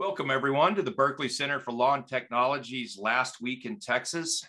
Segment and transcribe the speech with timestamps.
[0.00, 4.42] Welcome, everyone, to the Berkeley Center for Law and Technology's last week in Texas.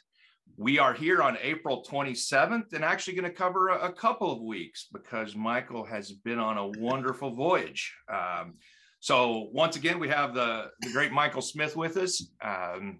[0.56, 4.88] We are here on April 27th and actually going to cover a, couple of weeks
[4.94, 7.94] because Michael has been on a wonderful voyage.
[8.10, 8.54] Um,
[9.02, 12.98] so, once again, we have the, the great Michael Smith with us, um,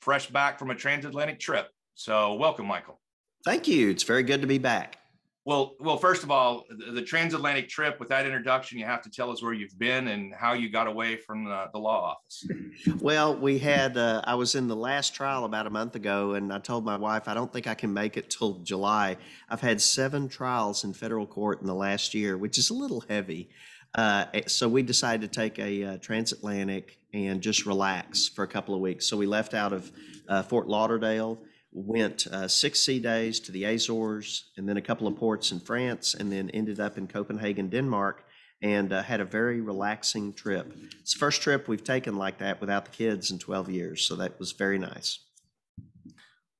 [0.00, 1.68] fresh back from a transatlantic trip.
[1.94, 3.00] So, welcome, Michael.
[3.44, 3.90] Thank you.
[3.90, 4.98] It's very good to be back.
[5.46, 8.00] Well, well, first of all, the, the, transatlantic trip.
[8.00, 10.88] With that introduction, you have to tell us where you've been and how you got
[10.88, 12.48] away from the, the law office.
[13.00, 13.96] Well, we had.
[13.96, 16.96] Uh, I was in the last trial about a month ago, and I told my
[16.96, 19.16] wife I don't think I can make it till July.
[19.48, 23.04] I've had seven trials in federal court in the last year, which is a little
[23.08, 23.48] heavy.
[23.94, 28.48] Uh, eh, so we decided to take a uh, transatlantic and just relax for a
[28.48, 29.06] couple of weeks.
[29.06, 29.92] So we left out of
[30.28, 31.38] uh, Fort Lauderdale
[31.72, 35.60] went uh, six sea days to the Azores and then a couple of ports in
[35.60, 38.24] France and then ended up in Copenhagen, Denmark
[38.62, 40.72] and uh, had a very relaxing trip.
[41.00, 44.06] It's the first trip we've taken like that without the kids in 12 years.
[44.06, 45.20] So that was very nice.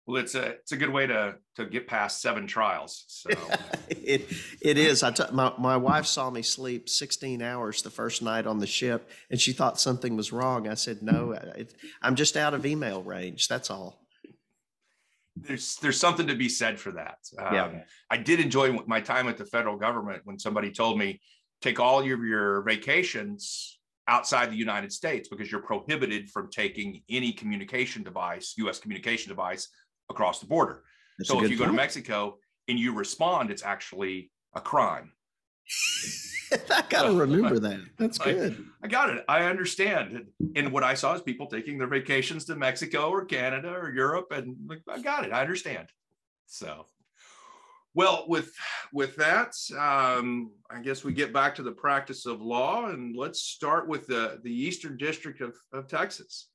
[0.07, 3.05] Well, it's a it's a good way to to get past seven trials.
[3.09, 3.31] So
[3.89, 5.03] it it is.
[5.03, 8.69] I t- my my wife saw me sleep 16 hours the first night on the
[8.69, 10.69] ship, and she thought something was wrong.
[10.69, 13.49] I said, "No, it, I'm just out of email range.
[13.49, 14.06] That's all."
[15.37, 17.19] There's there's something to be said for that.
[17.39, 17.81] Um, yeah.
[18.11, 21.21] I did enjoy my time at the federal government when somebody told me
[21.61, 23.79] take all your your vacations
[24.09, 28.79] outside the United States because you're prohibited from taking any communication device, U.S.
[28.79, 29.69] communication device,
[30.09, 30.85] across the border.
[31.19, 31.59] That's so if you point.
[31.59, 35.13] go to Mexico and you respond, it's actually a crime.
[36.71, 37.81] I gotta remember that.
[37.99, 38.65] That's good.
[38.83, 39.25] I, I, got it.
[39.29, 40.27] I understand.
[40.55, 44.29] And what I saw is people taking their vacations to Mexico or Canada or Europe,
[44.31, 45.33] and like, I got it.
[45.33, 45.89] I understand.
[46.47, 46.87] So,
[47.95, 48.53] well, with
[48.93, 53.41] with that, um, I guess we get back to the practice of law, and let's
[53.41, 56.49] start with the the Eastern District of, of Texas.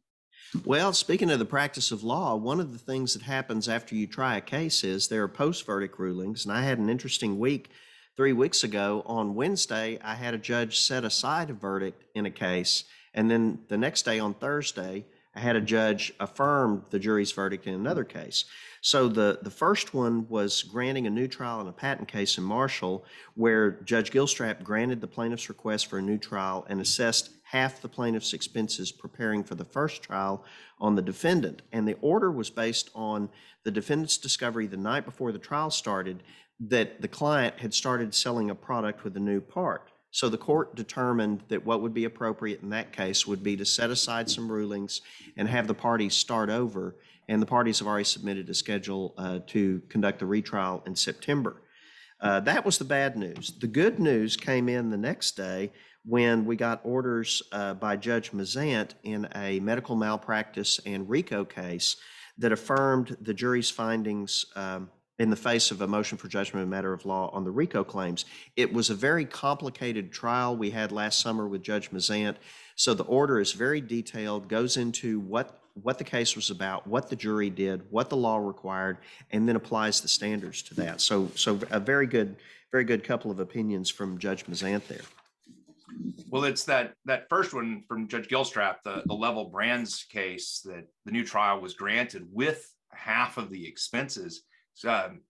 [0.66, 4.06] Well, speaking of the practice of law, one of the things that happens after you
[4.06, 7.70] try a case is there are post verdict rulings, and I had an interesting week
[8.18, 12.32] three weeks ago on Wednesday, I had a judge set aside a verdict in a
[12.32, 12.84] case.
[13.14, 17.66] And then the next day on Thursday, I had a judge affirm the jury's verdict
[17.66, 18.46] in another case.
[18.82, 22.44] So the, the first one was granting a new trial in a patent case in
[22.44, 23.06] Marshall,
[23.36, 27.88] where Judge Gilstrap granted the plaintiff's request for a new trial and assessed half the
[27.88, 30.44] plaintiff's expenses preparing for the first trial
[30.80, 31.62] on the defendant.
[31.72, 33.30] And the order was based on
[33.64, 36.24] the defendant's discovery the night before the trial started
[36.68, 39.92] that the client had started selling a product with a new part.
[40.12, 43.66] So the court determined that what would be appropriate in that case would be to
[43.66, 45.02] set aside some rulings
[45.38, 46.98] and have the parties start over.
[47.30, 51.62] And the parties have already submitted a schedule uh, to conduct the retrial in September.
[52.20, 53.54] Uh, that was the bad news.
[53.60, 55.72] The good news came in the next day
[56.04, 61.96] when we got orders uh, by Judge Mazzant in a medical malpractice and RICO case
[62.38, 64.90] that affirmed the jury's findings um,
[65.22, 67.84] in the face of a motion for judgment of matter of law on the RICO
[67.84, 68.26] claims.
[68.56, 72.38] It was a very complicated trial we had last summer with Judge Mazzant.
[72.76, 77.10] So the order is very detailed, goes into what what the case was about, what
[77.10, 78.98] the jury did, what the law required,
[79.30, 81.02] and then applies the standards to that.
[81.02, 82.38] So so a very good,
[82.72, 85.06] very good couple of opinions from Judge Mazzant there.
[86.30, 90.88] Well, it's that that first one from Judge Gilstrap, the, the level brands case that
[91.06, 94.42] the new trial was granted with half of the expenses
[94.86, 95.22] um,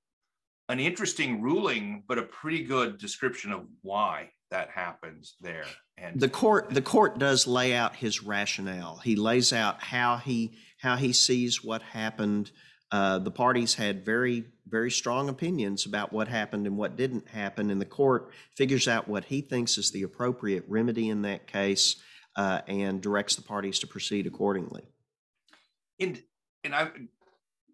[0.70, 5.66] an interesting ruling, but a pretty good description of why that happens there.
[5.98, 8.98] And the court, the court does lay out his rationale.
[9.04, 12.52] He lays out how he how he sees what happened.
[12.92, 17.70] Uh, the parties had very very strong opinions about what happened and what didn't happen,
[17.70, 21.98] and the court figures out what he thinks is the appropriate remedy in that case
[22.36, 24.84] uh, and directs the parties to proceed accordingly.
[26.00, 26.22] And
[26.64, 26.90] and I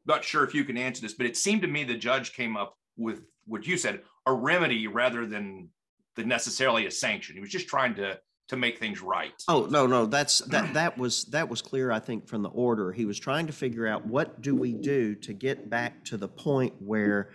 [0.08, 2.58] not sure if you can answer this, but it seemed to me the judge came
[2.58, 5.70] up with what you said, a remedy rather than
[6.16, 7.36] than necessarily a sanction.
[7.36, 8.20] He was just trying to
[8.50, 9.34] to make things right.
[9.48, 11.92] Oh no, no, that's that that was that was clear.
[11.92, 15.16] I think from the order, he was trying to figure out what do we do
[15.16, 17.32] to get back to the point where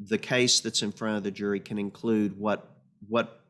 [0.00, 2.76] the case that's in front of the jury can include what
[3.08, 3.45] what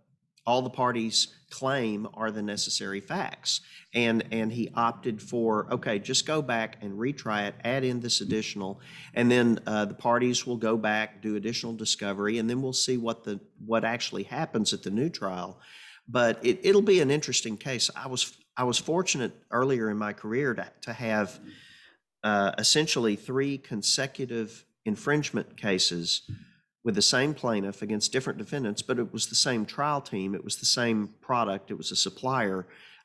[0.47, 3.61] all the parties claim are the necessary facts.
[3.95, 8.21] And, and he opted for, okay, just go back and retry it, add in this
[8.21, 8.81] additional,
[9.15, 12.99] and then uh, the parties will go back, do additional discovery, and then we'll see
[12.99, 15.59] what, the, what actually happens at the new trial.
[16.09, 17.91] But it, it'll be an interesting case.
[17.97, 21.41] I was, I was fortunate earlier in my career to, to have
[22.23, 26.23] uh, essentially three consecutive infringement cases
[26.87, 30.45] with the same plaintiff against different defendants, but it was the same trial team, it
[30.49, 30.99] was the same
[31.29, 32.59] product, it was a supplier.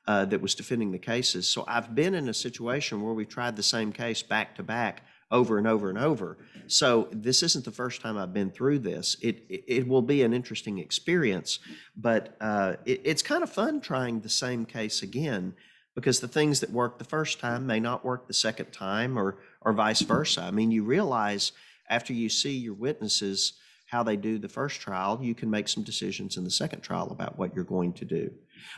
[0.07, 1.47] uh, that was defending the cases.
[1.47, 5.03] So I've been in a situation where we tried the same case back to back
[5.29, 6.37] over and over and over.
[6.67, 9.15] So this isn't the first time I've been through this.
[9.21, 11.59] It it, it will be an interesting experience,
[11.95, 15.53] but uh, it, it's kind of fun trying the same case again
[15.95, 19.37] because the things that work the first time may not work the second time, or
[19.61, 20.41] or vice versa.
[20.41, 21.51] I mean, you realize
[21.89, 23.53] after you see your witnesses
[23.91, 27.09] how they do the first trial, you can make some decisions in the second trial
[27.11, 28.31] about what you're going to do.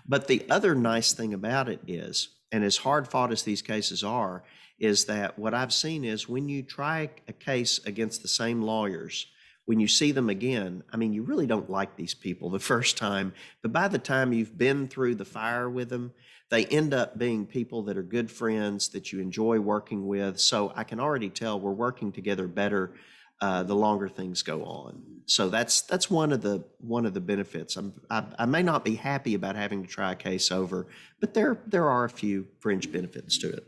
[0.07, 4.03] But the other nice thing about it is, and as hard fought as these cases
[4.03, 4.43] are,
[4.79, 9.27] is that what I've seen is when you try a case against the same lawyers,
[9.65, 12.97] when you see them again, I mean, you really don't like these people the first
[12.97, 16.11] time, but by the time you've been through the fire with them,
[16.49, 20.39] they end up being people that are good friends that you enjoy working with.
[20.39, 22.93] So I can already tell we're working together better
[23.41, 25.03] uh, the longer things go on.
[25.25, 27.75] So that's that's one of the one of the benefits.
[27.77, 30.87] I'm, I, I may not be happy about having to try a case over,
[31.19, 33.67] but there there are a few fringe benefits to it.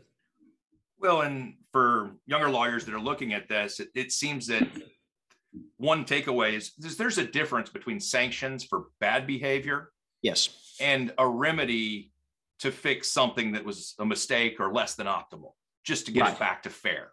[0.98, 4.66] Well, and for younger lawyers that are looking at this, it, it seems that
[5.76, 9.90] one takeaway is, there's a difference between sanctions for bad behavior
[10.22, 10.74] Yes.
[10.80, 12.12] and a remedy
[12.60, 15.52] to fix something that was a mistake or less than optimal,
[15.84, 16.32] just to get Right.
[16.32, 17.10] it back to fair.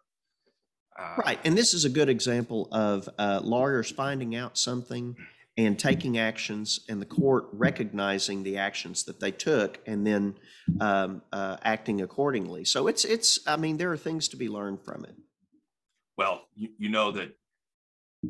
[0.97, 5.15] Uh, Right, and this is a good example of uh, lawyers finding out something
[5.57, 10.35] and taking actions, and the court recognizing the actions that they took, and then
[10.79, 12.65] um, uh, acting accordingly.
[12.65, 13.39] So it's it's.
[13.45, 15.15] I mean, there are things to be learned from it.
[16.17, 17.35] Well, you, you know that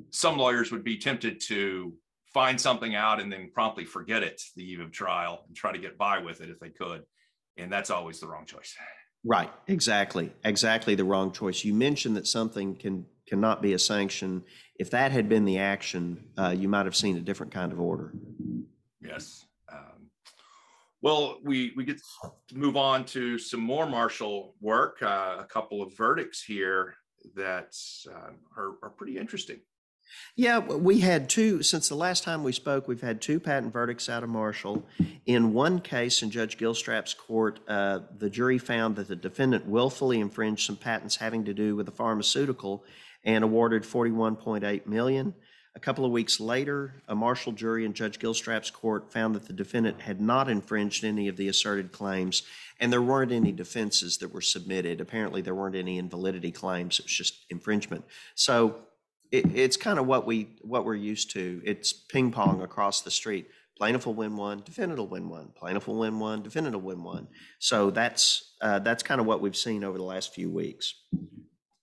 [0.10, 1.94] some lawyers would be tempted to
[2.34, 5.78] find something out and then promptly forget it the eve of trial and try to
[5.78, 7.04] get by with it if they could.
[7.58, 8.76] And that's always the wrong choice.
[9.26, 11.64] Right, exactly, exactly the wrong choice.
[11.64, 14.44] You mentioned that something can cannot be a sanction.
[14.78, 17.80] If that had been the action, uh, you might have seen a different kind of
[17.80, 18.14] order.
[19.02, 19.46] Yes.
[19.72, 20.10] Um,
[21.02, 22.02] well, we we get
[22.50, 25.02] to move on to some more Marshall work.
[25.02, 26.96] Uh, a couple of verdicts here
[27.36, 27.76] that
[28.10, 29.60] uh, are, are pretty interesting.
[30.36, 34.10] Yeah, we had two, since the last time we spoke, we've had two patent verdicts
[34.10, 34.84] out of Marshall.
[35.28, 40.20] In one case, in Judge Gilstrap's court, uh, the jury found that the defendant willfully
[40.20, 42.84] infringed some patents having to do with the pharmaceutical
[43.24, 45.36] and awarded 41.8 million.
[45.76, 49.54] A couple of weeks later, a Marshall jury in Judge Gilstrap's court found that the
[49.54, 52.44] defendant had not infringed any of the asserted claims,
[52.80, 55.02] and there weren't any defenses that were submitted.
[55.02, 57.00] Apparently, there weren't any invalidity claims.
[57.00, 58.06] It was just infringement.
[58.36, 58.76] So
[59.34, 61.62] it, it's kind of what we what we're used to.
[61.66, 63.50] It's ping pong across the street.
[63.76, 65.50] Plaintiff will win one, defendant will win one.
[65.56, 67.28] Plaintiff will win one, defendant will win one.
[67.58, 70.94] So that's uh, that's kind of what we've seen over the last few weeks.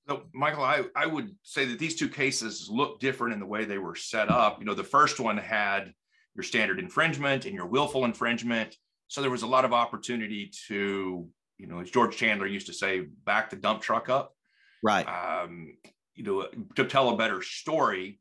[0.08, 3.64] So, Michael, I, I would say that these two cases look different in the way
[3.64, 4.60] they were set up.
[4.60, 5.92] You know, the first one had
[6.36, 8.76] your standard infringement and your willful infringement.
[9.08, 12.72] So there was a lot of opportunity to, you know, as George Chandler used to
[12.72, 14.34] say, back the dump truck up.
[14.82, 15.06] Right.
[15.06, 15.74] um,
[16.20, 18.20] you know, to tell a better story.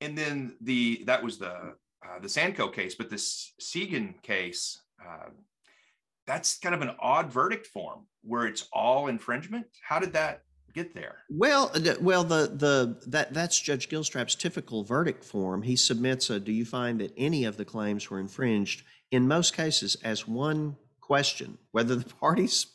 [0.00, 1.74] And then the that was the
[2.04, 5.30] uh, the Sandco case, but this Segan case, uh,
[6.26, 9.66] that's kind of an odd verdict form where it's all infringement.
[9.82, 10.42] How did that
[10.74, 11.18] get there?
[11.30, 15.62] Well, uh, well, the the that that's Judge Gilstrap's typical verdict form.
[15.62, 19.56] He submits a "Do you find that any of the claims were infringed?" In most
[19.56, 22.66] cases, as one question, whether the parties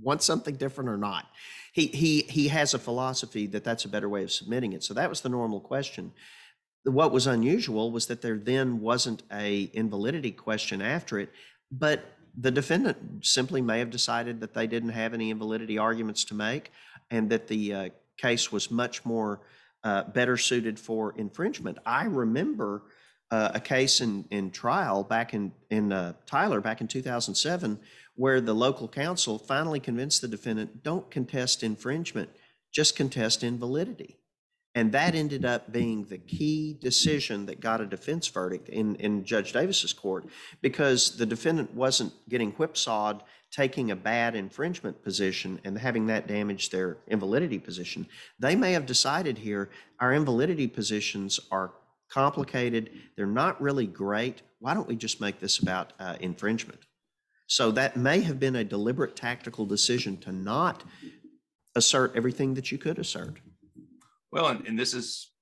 [0.00, 1.26] want something different or not.
[1.72, 4.84] He he he has a philosophy that that's a better way of submitting it.
[4.84, 6.12] So that was the normal question.
[6.84, 11.30] What was unusual was that there then wasn't a invalidity question after it,
[11.70, 12.04] but
[12.36, 16.72] the defendant simply may have decided that they didn't have any invalidity arguments to make
[17.10, 19.40] and that the uh, case was much more
[19.84, 21.78] uh, better suited for infringement.
[21.86, 22.82] I remember
[23.30, 27.78] uh, a case in, in trial back in, in uh, Tyler back in 2007
[28.16, 32.30] where the local counsel finally convinced the defendant don't contest infringement,
[32.72, 34.18] just contest invalidity.
[34.76, 39.24] And that ended up being the key decision that got a defense verdict in, in
[39.24, 40.26] Judge Davis's court
[40.62, 46.70] because the defendant wasn't getting whipsawed taking a bad infringement position and having that damage
[46.70, 48.04] their invalidity position.
[48.40, 51.72] They may have decided here our invalidity positions are
[52.10, 54.42] complicated, they're not really great.
[54.58, 56.80] Why don't we just make this about uh, infringement?
[57.46, 60.82] So that may have been a deliberate tactical decision to not
[61.76, 63.38] assert everything that you could assert.
[64.32, 65.32] Well, and, and this is,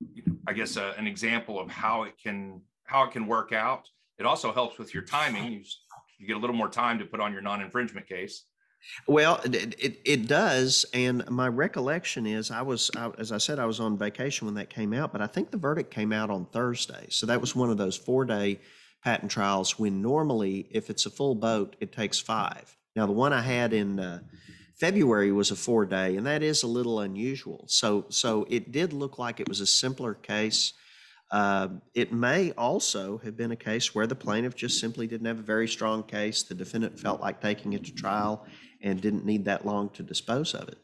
[0.00, 3.52] you know, I guess, uh, an example of how it can how it can work
[3.52, 3.88] out.
[4.18, 5.52] It also helps with your timing.
[5.52, 5.62] You,
[6.18, 8.44] you get a little more time to put on your non-infringement case.
[9.06, 10.84] Well, it, it, it does.
[10.92, 14.54] And my recollection is I was, I, as I said, I was on vacation when
[14.56, 17.06] that came out, but I think the verdict came out on Thursday.
[17.08, 18.60] So that was one of those four day
[19.02, 22.76] patent trials when normally, if it's a full boat, it takes five.
[22.94, 24.20] Now, the one I had in uh,
[24.74, 27.64] February was a four day, and that is a little unusual.
[27.68, 30.72] So, so it did look like it was a simpler case.
[31.30, 35.38] Uh, it may also have been a case where the plaintiff just simply didn't have
[35.38, 36.42] a very strong case.
[36.42, 38.46] The defendant felt like taking it to trial
[38.82, 40.78] and didn't need that long to dispose of it.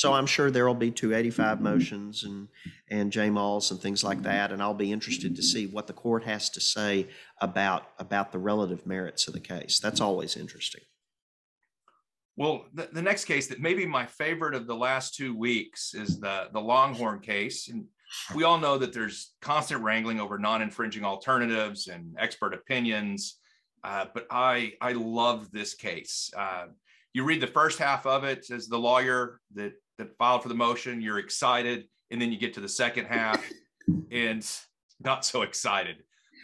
[0.00, 2.48] So I'm sure there will be 285 motions and,
[2.88, 6.24] and JMOLs and things like that, and I'll be interested to see what the court
[6.24, 7.06] has to say
[7.42, 9.78] about, about the relative merits of the case.
[9.78, 10.80] That's always interesting.
[12.34, 15.92] Well, the, the next case that may be my favorite of the last two weeks
[15.92, 17.68] is the, the Longhorn case.
[17.68, 17.84] And
[18.34, 23.36] we all know that there's constant wrangling over non-infringing alternatives and expert opinions.
[23.84, 26.30] Uh, but I, I love this case.
[26.34, 26.68] Uh,
[27.12, 30.54] you read the first half of it as the lawyer that that filed for the
[30.54, 33.44] motion, you're excited, and then you get to the second half
[34.10, 34.46] and
[35.00, 35.96] not so excited.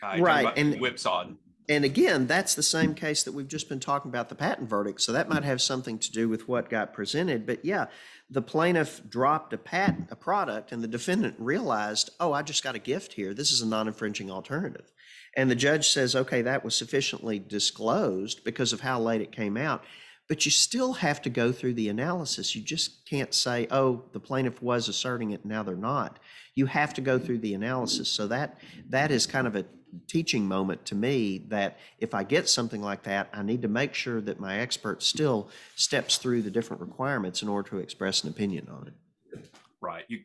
[0.02, 1.36] Uh, right, and whipsawed.
[1.68, 5.00] And again, that's the same case that we've just been talking about the patent verdict.
[5.00, 7.44] So that might have something to do with what got presented.
[7.44, 7.86] But yeah,
[8.30, 12.76] the plaintiff dropped a patent, a product, and the defendant realized, oh, I just got
[12.76, 13.34] a gift here.
[13.34, 14.92] This is a non-infringing alternative.
[15.36, 19.56] And the judge says, okay, that was sufficiently disclosed because of how late it came
[19.56, 19.84] out
[20.28, 22.54] but you still have to go through the analysis.
[22.54, 26.18] You just can't say, oh, the plaintiff was asserting it, now they're not.
[26.54, 28.08] You have to go through the analysis.
[28.08, 29.64] So that that is kind of a
[30.08, 33.94] teaching moment to me that if I get something like that, I need to make
[33.94, 38.30] sure that my expert still steps through the different requirements in order to express an
[38.30, 39.44] opinion on it.
[39.80, 40.04] Right.
[40.08, 40.20] You,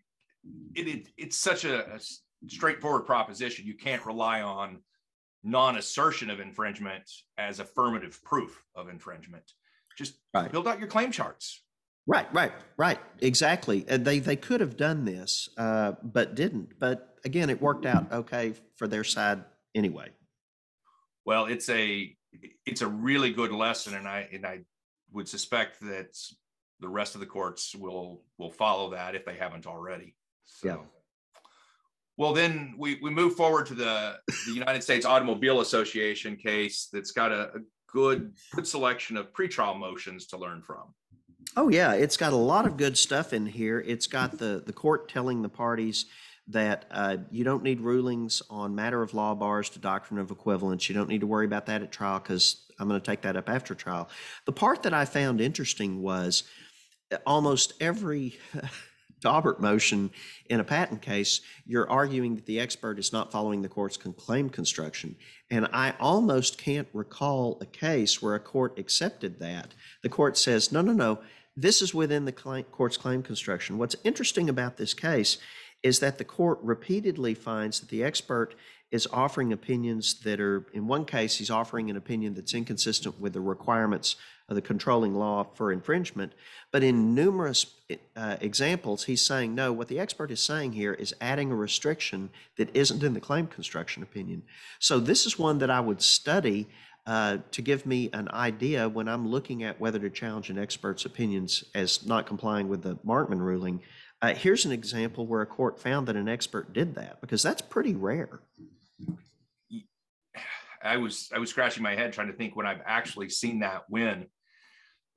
[0.74, 2.00] it, it it's such a, a
[2.48, 3.65] straightforward proposition.
[3.65, 4.79] You can't rely on
[5.43, 9.53] non-assertion of infringement as affirmative proof of infringement
[10.01, 10.51] just right.
[10.51, 11.62] build out your claim charts.
[12.08, 13.00] Right, right, right.
[13.20, 13.88] Exactly.
[13.88, 16.79] Uh, they they could have done this, uh, but didn't.
[16.79, 19.43] But again, it worked out okay for their side
[19.75, 20.10] anyway.
[21.25, 22.15] Well, it's a
[22.65, 24.62] it's a really good lesson, and I and I
[25.12, 26.17] would suspect that
[26.79, 30.15] the rest of the courts will will follow that if they haven't already.
[30.46, 30.67] So.
[30.67, 30.77] Yeah.
[32.17, 37.12] Well, then we, we move forward to the, the United States Automobile Association case that's
[37.12, 37.60] got a, a
[37.91, 40.93] good good selection of pretrial motions to learn from.
[41.57, 43.79] Oh yeah, it's got a lot of good stuff in here.
[43.79, 46.05] It's got the the court telling the parties
[46.48, 50.89] that uh, you don't need rulings on matter of law bars to doctrine of equivalents.
[50.89, 53.36] You don't need to worry about that at trial because I'm going to take that
[53.36, 54.10] up after trial.
[54.45, 56.43] The part that I found interesting was
[57.12, 58.39] uh, almost every
[59.22, 60.12] Daubert motion
[60.50, 64.50] in a patent case, you're arguing that the expert is not following the court's claim
[64.50, 65.16] construction.
[65.50, 69.74] And I almost can't recall a case where a court accepted that.
[70.01, 71.20] The court says, no, no, no,
[71.56, 73.78] this is within the claim, court's claim construction.
[73.78, 75.38] What's interesting about this case
[75.84, 78.56] is that the court repeatedly finds that the expert
[78.92, 83.34] is offering opinions that are, in one case, he's offering an opinion that's inconsistent with
[83.34, 84.16] the requirements
[84.53, 86.34] the controlling law for infringement.
[86.72, 87.65] But in numerous
[88.15, 92.29] uh, examples, he's saying, no, what the expert is saying here is adding a restriction
[92.58, 94.43] that isn't in the claim construction opinion.
[94.79, 96.67] So this is one that I would study
[97.05, 101.05] uh, to give me an idea when I'm looking at whether to challenge an expert's
[101.05, 103.81] opinions as not complying with the Markman ruling.
[104.22, 107.62] Uh, here's an example where a court found that an expert did that because that's
[107.62, 108.41] pretty rare.
[110.84, 113.89] I was I was scratching my head trying to think when I've actually seen that
[113.89, 114.27] win.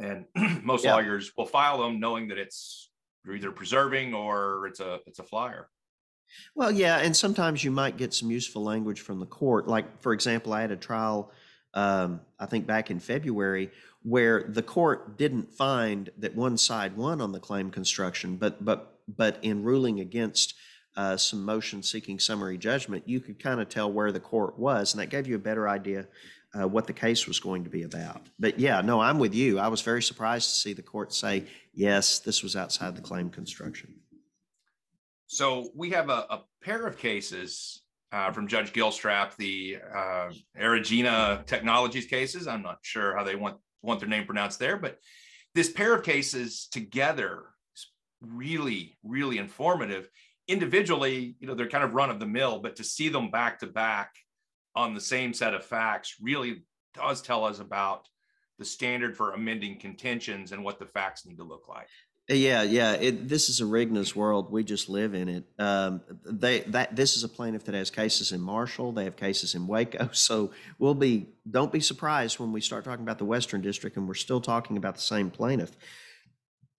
[0.01, 0.25] And
[0.65, 0.95] most yeah.
[0.95, 2.91] lawyers will file them knowing that it's
[3.33, 5.69] either preserving or it's a it's a flyer.
[6.55, 9.69] Well, yeah, and sometimes you might get some useful language from the court.
[9.69, 11.31] Like, for example, I had a trial,
[11.75, 13.71] um, I think back in February,
[14.03, 19.01] where the court didn't find that one side won on the claim construction, but but
[19.07, 20.55] but in ruling against
[20.97, 24.93] uh, some motion seeking summary judgment, you could kind of tell where the court was,
[24.93, 26.07] and that gave you a better idea
[26.59, 28.23] uh, what the case was going to be about.
[28.39, 29.59] But yeah, no, I'm with you.
[29.59, 33.31] I was very surprised to see the court say, yes, this was outside the claim
[33.31, 33.95] construction.
[35.27, 37.83] So we have a, a pair of cases
[38.13, 40.31] uh, from Judge Gilstrap, the uh,
[41.45, 42.47] Technologies cases.
[42.47, 44.99] I'm not sure how they want, want their name pronounced there, but
[45.55, 47.45] this pair of cases together
[47.75, 47.87] is
[48.21, 50.09] really, really informative
[50.49, 53.61] individually, you know, they're kind of run of the mill, but to see them back
[53.61, 54.15] to back
[54.75, 56.63] on the same set of facts really
[56.95, 58.09] does tell us about
[58.59, 61.89] the standard for amending contentions and what the facts need to look like.
[62.29, 62.93] Yeah, yeah.
[62.95, 64.51] It, this is a Rigna's world.
[64.51, 65.45] We just live in it.
[65.59, 68.93] Um, they that this is a plaintiff that has cases in Marshall.
[68.93, 70.09] They have cases in Waco.
[70.15, 74.09] So we'll be don't be surprised when we start talking about the Western District and
[74.09, 75.77] we're still talking about the same plaintiff.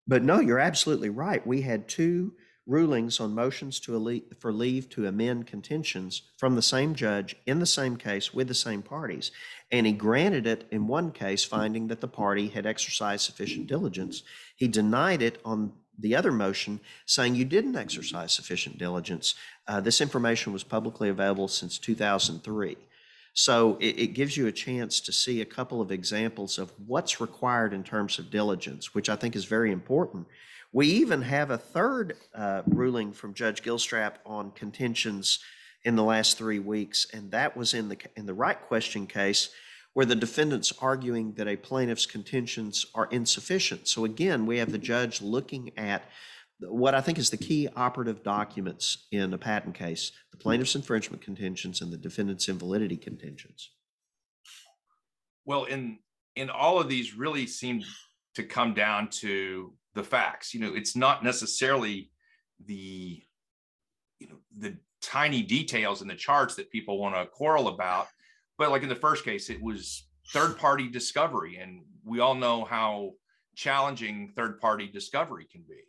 [0.07, 1.47] But no, you're absolutely right.
[1.47, 2.33] We had two
[2.67, 7.97] rulings on motions for leave to amend contentions from the same judge in the same
[7.97, 9.31] case with the same parties.
[9.71, 14.23] And he granted it in one case, finding that the party had exercised sufficient diligence.
[14.57, 19.35] He denied it on the other motion, saying you didn't exercise sufficient diligence.
[19.69, 22.77] Uh, this information was publicly available since 2003.
[23.35, 27.21] So it, it gives you a chance to see a couple of examples of what's
[27.21, 30.27] required in terms of diligence, which I think is very important.
[30.75, 35.39] We even have a third uh, ruling from Judge Gilstrap on contentions
[35.85, 39.51] in the last three weeks, and that was in the in the right question case
[39.93, 43.87] where the defendant's arguing that a plaintiff's contentions are insufficient.
[43.87, 46.11] So again, we have the judge looking at
[46.59, 51.23] what I think is the key operative documents in a patent case, the plaintiff's infringement
[51.23, 53.71] contentions and the defendant's invalidity contentions.
[55.45, 56.01] Well, in
[56.35, 57.85] in all of these really seem
[58.35, 60.55] to come down to the facts.
[60.55, 62.11] You know, it's not necessarily
[62.65, 63.23] the
[64.21, 68.09] you know the tiny details in the charts that people want to quarrel about,
[68.59, 72.65] but like in the first case, it was third party discovery, and we all know
[72.65, 73.13] how
[73.55, 75.83] challenging third party discovery can be.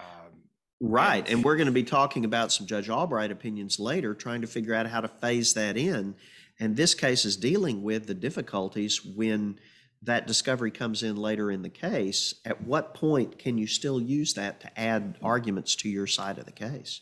[0.00, 0.42] Um,
[0.80, 1.24] right.
[1.24, 4.46] And, and we're going to be talking about some Judge Albright opinions later, trying to
[4.46, 6.14] figure out how to phase that in.
[6.60, 9.58] And this case is dealing with the difficulties when
[10.02, 12.34] that discovery comes in later in the case.
[12.44, 16.44] At what point can you still use that to add arguments to your side of
[16.44, 17.00] the case?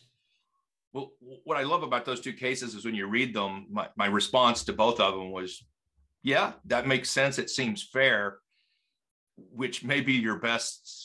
[0.92, 1.12] Well,
[1.44, 4.64] what I love about those two cases is when you read them, my, my response
[4.64, 5.62] to both of them was,
[6.22, 7.38] yeah, that makes sense.
[7.38, 8.38] It seems fair,
[9.36, 11.04] which may be your best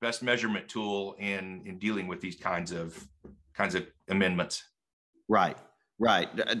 [0.00, 3.08] best measurement tool in in dealing with these kinds of
[3.54, 4.62] kinds of amendments.
[5.28, 5.56] Right.
[5.98, 6.28] Right.
[6.38, 6.56] Uh,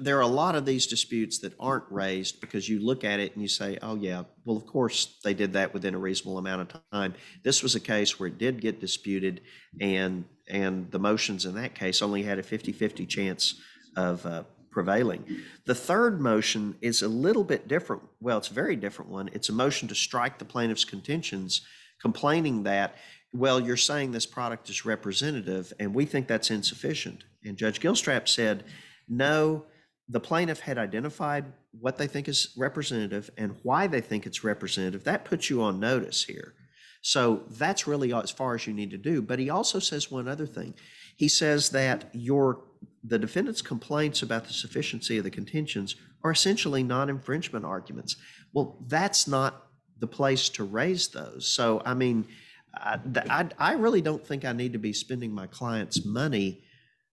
[0.00, 3.34] there are a lot of these disputes that aren't raised because you look at it
[3.34, 6.72] and you say, oh, yeah, well, of course they did that within a reasonable amount
[6.72, 7.14] of time.
[7.44, 9.42] This was a case where it did get disputed,
[9.80, 13.60] and and the motions in that case only had a 50 50 chance
[13.96, 15.24] of uh, prevailing.
[15.64, 18.02] The third motion is a little bit different.
[18.20, 19.28] Well, it's a very different one.
[19.32, 21.62] It's a motion to strike the plaintiff's contentions
[22.00, 22.96] complaining that,
[23.32, 27.24] well, you're saying this product is representative, and we think that's insufficient.
[27.46, 28.64] And Judge Gilstrap said,
[29.08, 29.64] no,
[30.08, 31.44] the plaintiff had identified
[31.80, 35.04] what they think is representative and why they think it's representative.
[35.04, 36.54] That puts you on notice here.
[37.02, 39.22] So that's really as far as you need to do.
[39.22, 40.74] But he also says one other thing.
[41.16, 42.62] He says that your
[43.04, 48.16] the defendant's complaints about the sufficiency of the contentions are essentially non-infringement arguments.
[48.52, 51.46] Well, that's not the place to raise those.
[51.46, 52.26] So, I mean,
[52.74, 52.98] I,
[53.30, 56.64] I, I really don't think I need to be spending my client's money.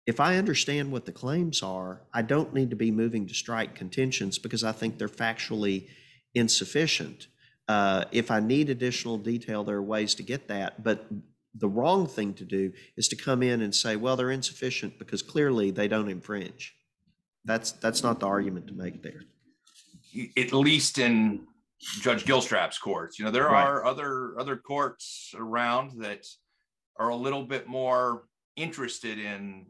[0.07, 3.75] If I understand what the claims are, I don't need to be moving to strike
[3.75, 5.89] contentions because I think they're factually
[6.33, 7.27] insufficient.
[7.67, 10.81] Uh, if I need additional detail, there are ways to get that.
[10.81, 11.05] But
[11.53, 15.21] the wrong thing to do is to come in and say, well, they're insufficient because
[15.21, 16.73] clearly they don't infringe.
[17.43, 19.23] That's that's not the argument to make there.
[20.37, 21.47] At least in
[22.01, 23.19] Judge Gilstrap's courts.
[23.19, 23.65] You know, there right.
[23.65, 26.25] are other other courts around that
[26.97, 28.23] are a little bit more
[28.55, 29.65] interested in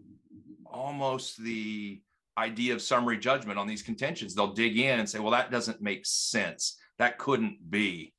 [0.71, 2.01] almost the
[2.37, 4.35] idea of summary judgment on these contentions.
[4.35, 6.77] They'll dig in and say, "Well, that doesn't make sense.
[6.99, 8.13] That couldn't be."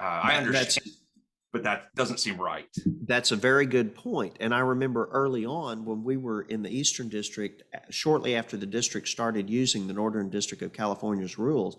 [0.00, 1.02] Uh, I understand, That's,
[1.52, 2.66] but that doesn't seem right.
[3.06, 4.36] That's a very good point.
[4.40, 8.66] And I remember early on when we were in the Eastern District, shortly after the
[8.66, 11.78] district started using the Northern District of California's rules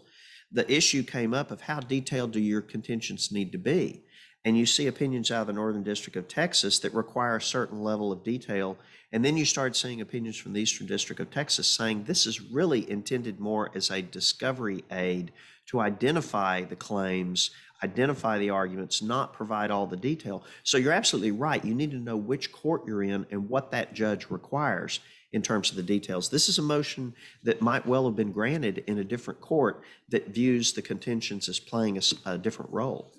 [0.52, 4.04] the issue came up of how detailed do your contentions need to be.
[4.46, 7.82] And you see opinions out of the Northern District of Texas that require a certain
[7.84, 8.78] level of detail.
[9.12, 12.42] And then you start seeing opinions from the Eastern District of Texas saying this is
[12.42, 15.32] really intended more as a discovery aid
[15.66, 17.50] to identify the claims,
[17.84, 20.44] identify the arguments, not provide all the detail.
[20.64, 21.66] So you're absolutely right.
[21.66, 25.00] You need to know which court you're in and what that judge requires
[25.34, 26.30] in terms of the details.
[26.30, 30.28] This is a motion that might well have been granted in a different court that
[30.28, 33.12] views the contentions as playing a, a different role.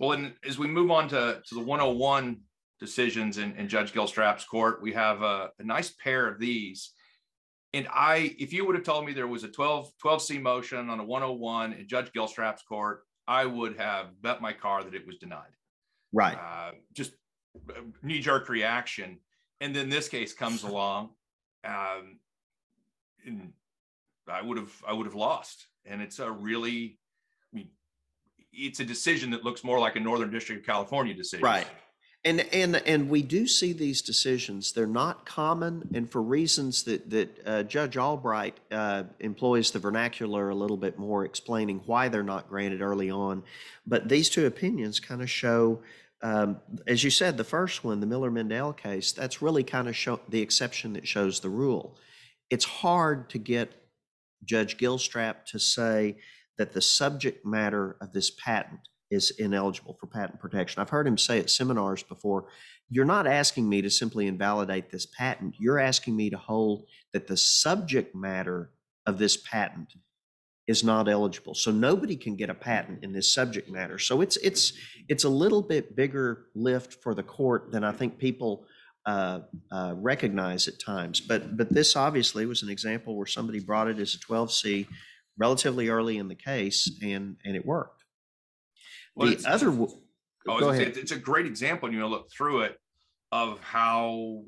[0.00, 2.40] Well, and as we move on to, to the 101
[2.80, 6.90] decisions in, in Judge Gilstrap's court, we have a, a nice pair of these.
[7.72, 10.98] And I, if you would have told me there was a 12, 12C motion on
[10.98, 15.18] a 101 in Judge Gilstrap's court, I would have bet my car that it was
[15.18, 15.54] denied.
[16.12, 16.36] Right.
[16.36, 17.12] Uh, just
[18.02, 19.18] knee jerk reaction
[19.60, 21.10] and then this case comes along
[21.64, 22.18] um,
[23.26, 23.52] and
[24.28, 26.99] i would have i would have lost and it's a really
[28.52, 31.44] it's a decision that looks more like a northern district of california decision.
[31.44, 31.66] Right.
[32.22, 34.72] And and and we do see these decisions.
[34.72, 40.50] They're not common and for reasons that that uh, judge albright uh, employs the vernacular
[40.50, 43.42] a little bit more explaining why they're not granted early on.
[43.86, 45.80] But these two opinions kind of show
[46.22, 49.96] um, as you said, the first one, the Miller Mendel case, that's really kind of
[49.96, 51.96] show, the exception that shows the rule.
[52.50, 53.72] It's hard to get
[54.44, 56.16] Judge Gilstrap to say
[56.58, 60.80] that the subject matter of this patent is ineligible for patent protection.
[60.80, 62.46] I've heard him say at seminars before,
[62.88, 65.56] you're not asking me to simply invalidate this patent.
[65.58, 68.70] You're asking me to hold that the subject matter
[69.06, 69.94] of this patent
[70.66, 71.54] is not eligible.
[71.54, 73.98] So nobody can get a patent in this subject matter.
[73.98, 74.72] So it's it's
[75.08, 78.66] it's a little bit bigger lift for the court than I think people
[79.04, 79.40] uh,
[79.72, 81.20] uh, recognize at times.
[81.20, 84.86] But but this obviously was an example where somebody brought it as a 12C
[85.38, 88.04] relatively early in the case, and and it worked.
[89.14, 89.88] Well, the it's, other, oh,
[90.46, 90.96] go it's, ahead.
[90.96, 91.92] it's a great example.
[91.92, 92.78] You know, look through it
[93.32, 94.44] of how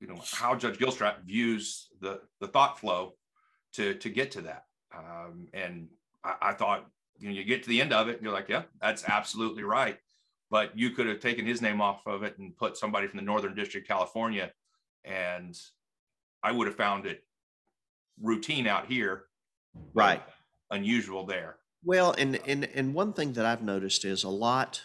[0.00, 3.14] you know how Judge Gilstrap views the the thought flow
[3.74, 4.64] to to get to that.
[4.96, 5.88] Um, and
[6.22, 6.86] I, I thought,
[7.18, 9.64] you know, you get to the end of it and you're like, yeah, that's absolutely
[9.64, 9.98] right.
[10.50, 13.24] But you could have taken his name off of it and put somebody from the
[13.24, 14.52] Northern District, California,
[15.04, 15.58] and
[16.42, 17.24] I would have found it
[18.20, 19.24] routine out here,
[19.94, 20.22] right.
[20.70, 21.56] unusual there.
[21.84, 24.82] Well, and and and one thing that I've noticed is a lot.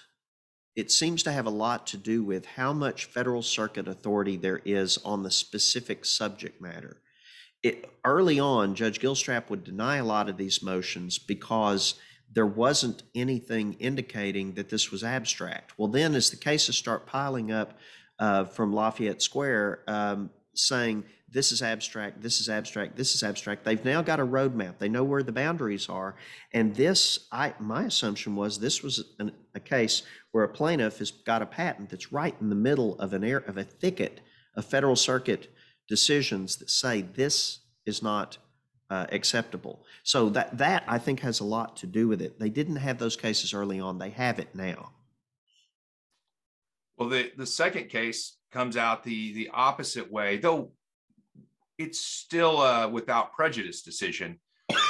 [0.76, 4.62] It seems to have a lot to do with how much federal circuit authority there
[4.64, 7.02] is on the specific subject matter
[7.64, 11.96] it, early on, Judge Gilstrap would deny a lot of these motions because
[12.32, 15.74] there wasn't anything indicating that this was abstract.
[15.78, 17.78] Well, then, as the cases start piling up
[18.18, 23.64] uh, from Lafayette Square, um, saying this is abstract, this is abstract, this is abstract,
[23.64, 24.78] they've now got a roadmap.
[24.78, 26.16] They know where the boundaries are,
[26.54, 31.12] and this, I my assumption was this was an, a case where a plaintiff has
[31.12, 34.22] got a patent that's right in the middle of an air of a thicket
[34.56, 35.54] of federal circuit
[35.88, 38.38] decisions that say this is not
[38.90, 39.86] uh, acceptable.
[40.04, 42.40] So that that I think has a lot to do with it.
[42.40, 44.92] They didn't have those cases early on; they have it now.
[46.98, 50.72] Well, the the second case comes out the the opposite way, though
[51.80, 54.40] it's still a without prejudice decision.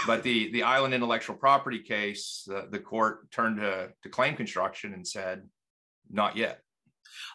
[0.06, 4.94] But the the Island intellectual property case, the, the court turned to, to claim construction
[4.94, 5.48] and said,
[6.10, 6.62] not yet.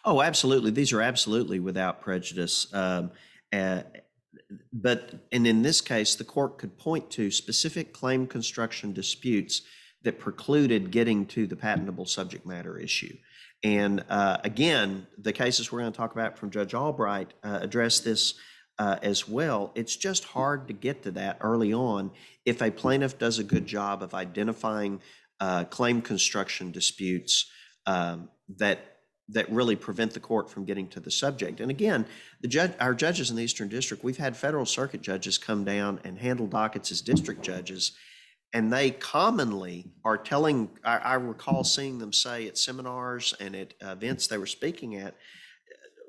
[0.03, 0.71] Oh, absolutely.
[0.71, 2.71] These are absolutely without prejudice.
[2.73, 3.11] Um,
[3.51, 3.81] uh,
[4.71, 9.63] but, and in this case, the court could point to specific claim construction disputes
[10.03, 13.15] that precluded getting to the patentable subject matter issue.
[13.63, 17.99] And uh, again, the cases we're going to talk about from Judge Albright uh, address
[17.99, 18.35] this
[18.77, 19.71] uh, as well.
[19.75, 22.11] It's just hard to get to that early on
[22.45, 25.01] if a plaintiff does a good job of identifying
[25.39, 27.49] uh, claim construction disputes
[27.85, 28.91] um, that
[29.29, 31.59] that really prevent the court from getting to the subject.
[31.59, 32.05] And again,
[32.41, 35.99] the judge, our judges in the Eastern District, we've had federal circuit judges come down
[36.03, 37.93] and handle dockets as district judges,
[38.53, 40.69] and they commonly are telling.
[40.83, 45.15] I, I recall seeing them say at seminars and at events they were speaking at,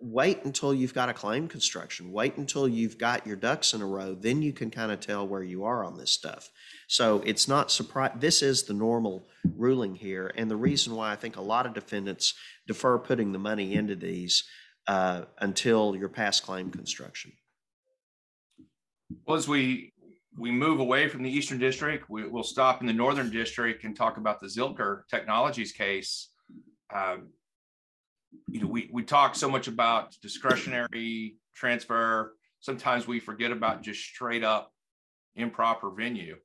[0.01, 2.13] wait until you've got a claim construction.
[2.13, 4.15] Wait until you've got your ducks in a row.
[4.15, 6.51] Then you can kind of tell where you are on this stuff.
[6.89, 8.13] So it's not surprise.
[8.19, 11.75] This is the normal ruling here, and the reason why I think a lot of
[11.75, 12.35] defendants
[12.67, 14.45] defer putting the money into these
[14.87, 17.33] uh, until you're past claim construction.
[19.27, 19.93] Well, as we
[20.39, 23.97] we move away from the Eastern District, we, will stop in the Northern District and
[23.97, 26.29] talk about the Zilker Technologies case.
[26.95, 27.31] Um,
[28.49, 32.35] you know, we we talk so much about discretionary transfer.
[32.61, 34.73] Sometimes we forget about just straight up
[35.35, 36.37] improper venue.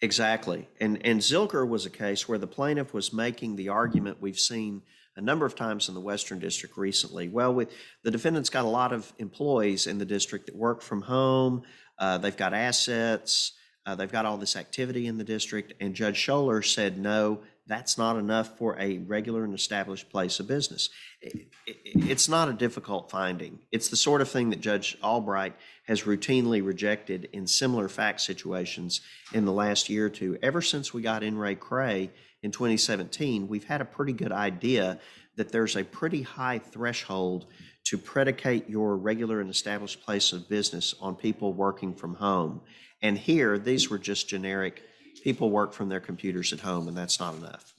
[0.00, 0.68] Exactly.
[0.80, 4.82] And and Zilker was a case where the plaintiff was making the argument we've seen
[5.16, 7.28] a number of times in the Western District recently.
[7.28, 7.70] Well, with
[8.02, 11.62] the defendant's got a lot of employees in the district that work from home.
[11.98, 13.52] Uh, they've got assets.
[13.84, 15.74] Uh, they've got all this activity in the district.
[15.80, 20.48] And Judge Scholer said, no, that's not enough for a regular and established place of
[20.48, 20.90] business.
[21.20, 23.60] It, it, it's not a difficult finding.
[23.70, 25.54] It's the sort of thing that Judge Albright
[25.86, 29.00] has routinely rejected in similar fact situations
[29.32, 30.38] in the last year or two.
[30.42, 32.10] Ever since we got In re Cray
[32.42, 34.98] in 2017, we've had a pretty good idea
[35.36, 37.46] that there's a pretty high threshold
[37.84, 42.60] to predicate your regular and established place of business on people working from home.
[43.00, 44.82] And here, these were just generic
[45.22, 47.74] people work from their computers at home, and that's not enough.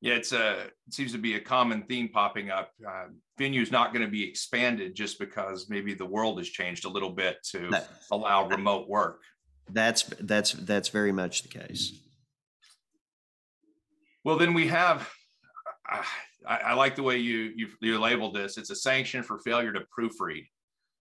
[0.00, 2.72] Yeah, it's a it seems to be a common theme popping up.
[2.86, 3.06] Uh,
[3.38, 6.88] venue is not going to be expanded just because maybe the world has changed a
[6.88, 9.22] little bit to that, allow remote work.
[9.70, 11.92] That's that's that's very much the case.
[14.24, 15.08] Well, then we have.
[15.90, 16.02] Uh,
[16.46, 18.58] I, I, like the way you, you you labeled this.
[18.58, 20.46] It's a sanction for failure to proofread.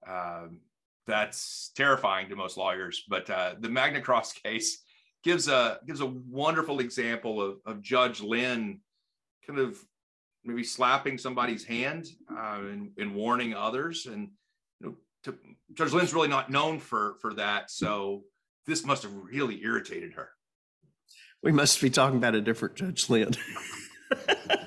[0.07, 0.61] Um,
[1.07, 3.05] that's terrifying to most lawyers.
[3.09, 4.83] But uh, the Magna Cross case
[5.23, 8.81] gives a gives a wonderful example of, of Judge Lynn
[9.47, 9.79] kind of
[10.45, 14.07] maybe slapping somebody's hand uh, and, and warning others.
[14.07, 14.31] And
[14.81, 15.38] you know, to,
[15.73, 18.25] Judge Lynn's really not known for for that, so
[18.67, 20.31] this must have really irritated her.
[21.43, 23.33] We must be talking about a different Judge Lynn.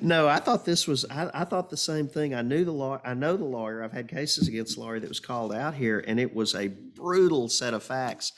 [0.00, 1.04] no, I thought this was.
[1.10, 2.34] I, I, thought the same thing.
[2.34, 3.00] I knew the law.
[3.04, 3.82] I know the lawyer.
[3.82, 7.48] I've had cases against lawyer that was called out here, and it was a brutal
[7.48, 8.32] set of facts.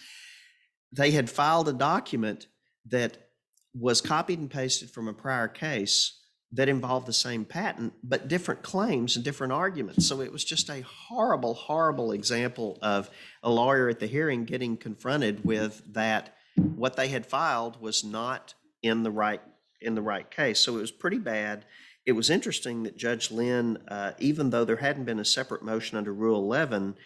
[0.92, 2.46] They had filed a document
[2.86, 3.30] that
[3.74, 6.18] was copied and pasted from a prior case
[6.52, 10.06] that involved the same patent, but different claims and different arguments.
[10.06, 13.10] So it was just a horrible, horrible example of
[13.42, 18.54] a lawyer at the hearing getting confronted with that what they had filed was not
[18.82, 19.42] in the right
[19.80, 20.60] in the right case.
[20.60, 21.64] So it was pretty bad.
[22.06, 25.98] It was interesting that Judge Lynn, uh, even though there hadn't been a separate motion
[25.98, 26.96] under Rule 11,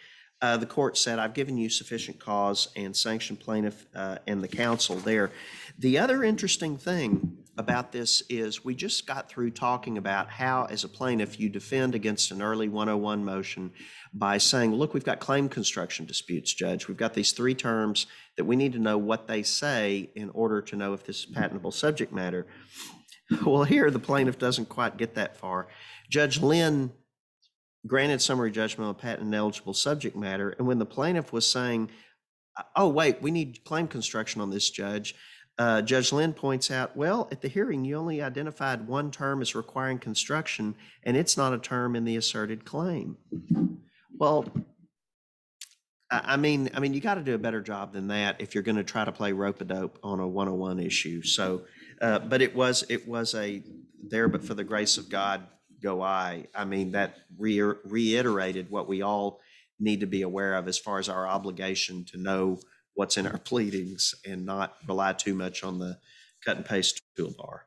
[0.41, 4.47] uh, the court said, I've given you sufficient cause and sanctioned plaintiff uh, and the
[4.47, 5.31] counsel there.
[5.79, 10.83] The other interesting thing about this is we just got through talking about how, as
[10.83, 13.71] a plaintiff, you defend against an early 101 motion
[14.13, 16.87] by saying, look, we've got claim construction disputes, Judge.
[16.87, 20.61] We've got these three terms that we need to know what they say in order
[20.61, 22.47] to know if this is patentable subject matter.
[23.45, 25.67] Well, here the plaintiff doesn't quite get that far.
[26.09, 26.91] Judge Lynn
[27.85, 31.89] granted summary judgment on patent eligible subject matter, and when the plaintiff was saying,
[32.75, 35.15] oh, wait, we need claim construction on this, Judge,
[35.57, 39.53] uh, Judge Lynn points out, well, at the hearing, you only identified one term as
[39.53, 43.17] requiring construction, and it's not a term in the asserted claim.
[44.17, 44.45] Well,
[46.09, 48.63] I mean, I mean, you got to do a better job than that if you're
[48.63, 51.23] going to try to play rope a dope on a 101 issue.
[51.23, 51.63] So,
[52.01, 53.63] uh, but it was it was a
[54.07, 55.43] there, but for the grace of God,
[55.81, 56.47] go I.
[56.53, 59.39] I mean, that re- reiterated what we all
[59.79, 62.59] need to be aware of as far as our obligation to know
[62.93, 65.97] what's in our pleadings and not rely too much on the
[66.43, 67.61] cut and paste toolbar.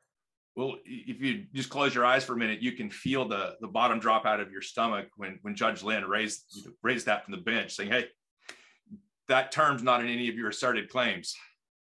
[0.55, 3.69] Well, if you just close your eyes for a minute, you can feel the the
[3.69, 6.45] bottom drop out of your stomach when when Judge Lynn raised
[6.83, 8.07] raised that from the bench, saying, "Hey,
[9.29, 11.35] that term's not in any of your asserted claims."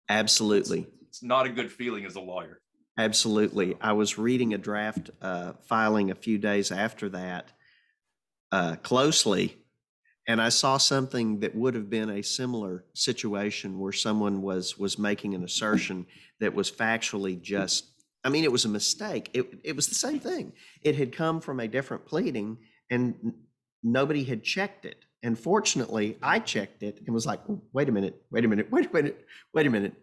[0.09, 2.59] Absolutely, it's, it's not a good feeling as a lawyer.
[2.97, 7.53] Absolutely, I was reading a draft uh, filing a few days after that
[8.51, 9.57] uh, closely,
[10.27, 14.99] and I saw something that would have been a similar situation where someone was was
[14.99, 16.05] making an assertion
[16.39, 17.85] that was factually just
[18.23, 19.29] I mean it was a mistake.
[19.33, 20.51] It it was the same thing.
[20.81, 22.57] It had come from a different pleading
[22.91, 23.33] and
[23.81, 25.05] nobody had checked it.
[25.23, 27.41] And fortunately, I checked it and was like,
[27.73, 29.93] wait a minute, wait a minute, wait a minute, wait a minute.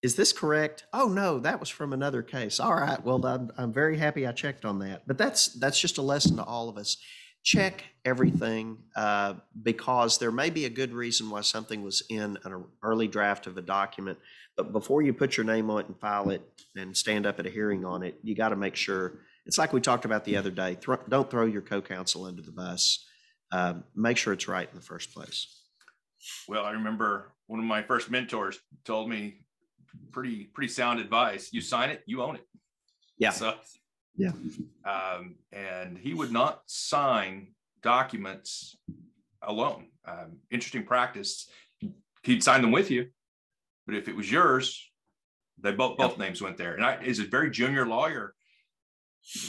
[0.00, 0.86] Is this correct?
[0.92, 2.60] Oh no, that was from another case.
[2.60, 5.02] All right, well I'm, I'm very happy I checked on that.
[5.08, 6.96] But that's that's just a lesson to all of us
[7.42, 12.64] check everything uh, because there may be a good reason why something was in an
[12.82, 14.18] early draft of a document.
[14.56, 16.42] But before you put your name on it and file it
[16.76, 19.20] and stand up at a hearing on it, you got to make sure.
[19.46, 20.74] It's like we talked about the other day.
[20.74, 23.06] Thro- don't throw your co-counsel under the bus.
[23.50, 25.62] Uh, make sure it's right in the first place.
[26.48, 29.36] Well, I remember one of my first mentors told me
[30.12, 31.50] pretty pretty sound advice.
[31.52, 32.46] You sign it, you own it.
[33.18, 33.30] Yeah.
[33.30, 33.54] So
[34.18, 34.32] yeah.
[34.84, 37.48] Um, and he would not sign
[37.82, 38.76] documents
[39.42, 39.86] alone.
[40.04, 41.48] Um, interesting practice.
[42.24, 43.08] He'd sign them with you,
[43.86, 44.84] but if it was yours,
[45.60, 46.74] they both both names went there.
[46.74, 48.34] And I, as a very junior lawyer,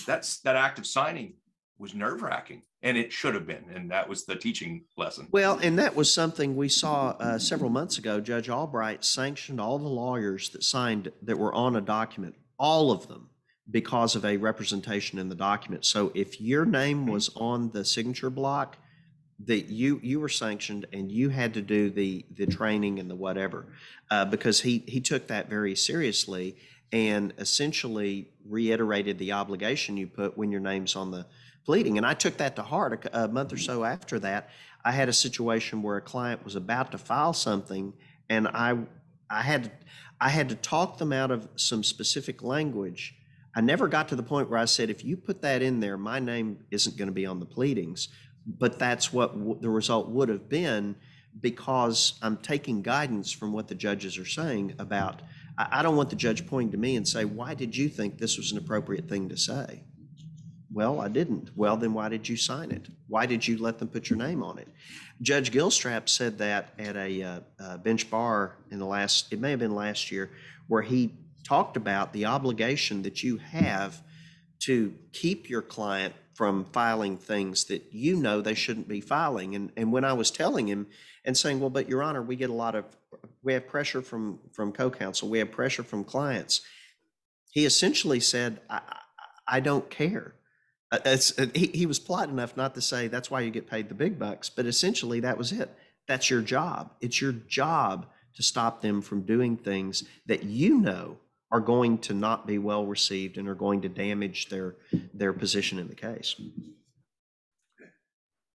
[0.05, 1.33] that's that act of signing
[1.79, 3.65] was nerve wracking, and it should have been.
[3.73, 5.27] And that was the teaching lesson.
[5.31, 8.19] Well, and that was something we saw uh, several months ago.
[8.19, 13.07] Judge Albright sanctioned all the lawyers that signed that were on a document, all of
[13.07, 13.28] them
[13.71, 15.85] because of a representation in the document.
[15.85, 18.77] So if your name was on the signature block,
[19.45, 23.15] that you you were sanctioned and you had to do the the training and the
[23.15, 23.67] whatever,
[24.11, 26.57] uh, because he he took that very seriously
[26.91, 31.25] and essentially reiterated the obligation you put when your name's on the
[31.63, 31.97] pleading.
[31.97, 33.05] And I took that to heart.
[33.05, 34.49] A, a month or so after that,
[34.83, 37.93] I had a situation where a client was about to file something,
[38.29, 38.77] and I
[39.29, 39.71] I had
[40.19, 43.15] I had to talk them out of some specific language
[43.55, 45.97] I never got to the point where I said, if you put that in there,
[45.97, 48.09] my name isn't going to be on the pleadings.
[48.45, 50.95] But that's what w- the result would have been
[51.41, 55.21] because I'm taking guidance from what the judges are saying about.
[55.57, 58.17] I, I don't want the judge pointing to me and say, why did you think
[58.17, 59.83] this was an appropriate thing to say?
[60.71, 61.49] Well, I didn't.
[61.55, 62.87] Well, then why did you sign it?
[63.07, 64.67] Why did you let them put your name on it?
[65.21, 69.49] Judge Gilstrap said that at a uh, uh, bench bar in the last, it may
[69.49, 70.29] have been last year,
[70.67, 71.13] where he
[71.49, 74.03] talked about the obligation that you have
[74.59, 79.55] to keep your client from filing things that you know they shouldn't be filing.
[79.55, 80.85] And, and when I was telling him
[81.25, 82.85] and saying, well, but Your Honor, we get a lot of,
[83.41, 86.61] we have pressure from, from co-counsel, we have pressure from clients.
[87.51, 88.81] He essentially said, I,
[89.47, 90.35] I don't care.
[90.91, 93.67] Uh, It's, uh, he, he was polite enough not to say that's why you get
[93.67, 95.69] paid the big bucks, but essentially that was it.
[96.07, 96.91] That's your job.
[97.01, 101.17] It's your job to stop them from doing things that you know
[101.51, 104.75] are going to not be well received and are going to damage their
[105.13, 106.35] their position in the case.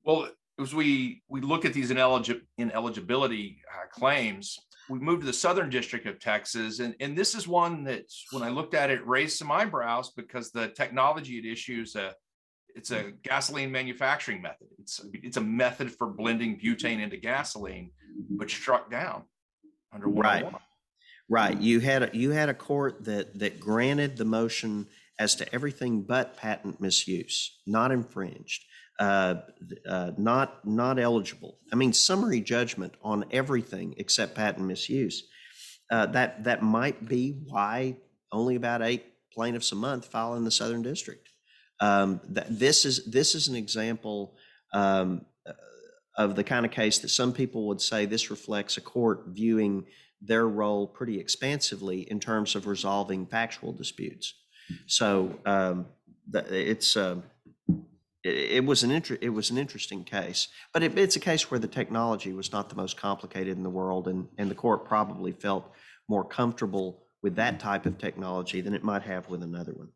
[0.04, 0.30] Well,
[0.60, 5.70] as we we look at these ineligi- ineligibility uh, claims, we moved to the Southern
[5.70, 9.38] District of Texas, and and this is one that when I looked at it raised
[9.38, 12.14] some eyebrows because the technology it issues a
[12.76, 14.68] it's a gasoline manufacturing method.
[14.80, 17.92] It's it's a method for blending butane into gasoline,
[18.30, 19.24] but struck down
[19.92, 20.24] under one.
[20.26, 20.44] Right.
[20.44, 20.62] 101.
[21.34, 21.60] Right.
[21.60, 24.86] You had a, you had a court that that granted the motion
[25.18, 28.64] as to everything but patent misuse, not infringed,
[29.00, 29.38] uh,
[29.90, 31.58] uh, not not eligible.
[31.72, 35.24] I mean, summary judgment on everything except patent misuse.
[35.90, 37.98] Uh, that that might be why
[38.32, 41.28] only about eight plaintiffs a month file in the Southern District.
[41.80, 44.38] Um, that this is this is an example
[44.72, 45.54] um, uh,
[46.16, 49.88] of the kind of case that some people would say this reflects a court viewing
[50.24, 54.34] their role pretty expansively in terms of resolving factual disputes.
[54.88, 55.88] So um,
[56.34, 57.24] it's um
[58.24, 61.52] it, it was an inter- it was an interesting case, but it, it's a case
[61.52, 64.86] where the technology was not the most complicated in the world, and and the court
[64.86, 65.72] probably felt
[66.08, 69.90] more comfortable with that type of technology than it might have with another one.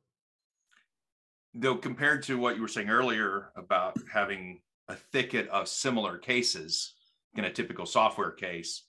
[1.53, 6.93] Though compared to what you were saying earlier about having a thicket of similar cases
[7.35, 8.83] in a typical software case,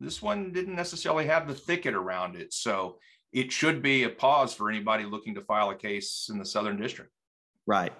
[0.00, 2.52] this one didn't necessarily have the thicket around it.
[2.52, 2.98] So
[3.32, 6.80] it should be a pause for anybody looking to file a case in the Southern
[6.80, 7.10] District.
[7.66, 7.92] Right.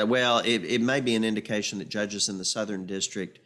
[0.00, 3.38] Uh, Well, it, it may be an indication that judges in the Southern District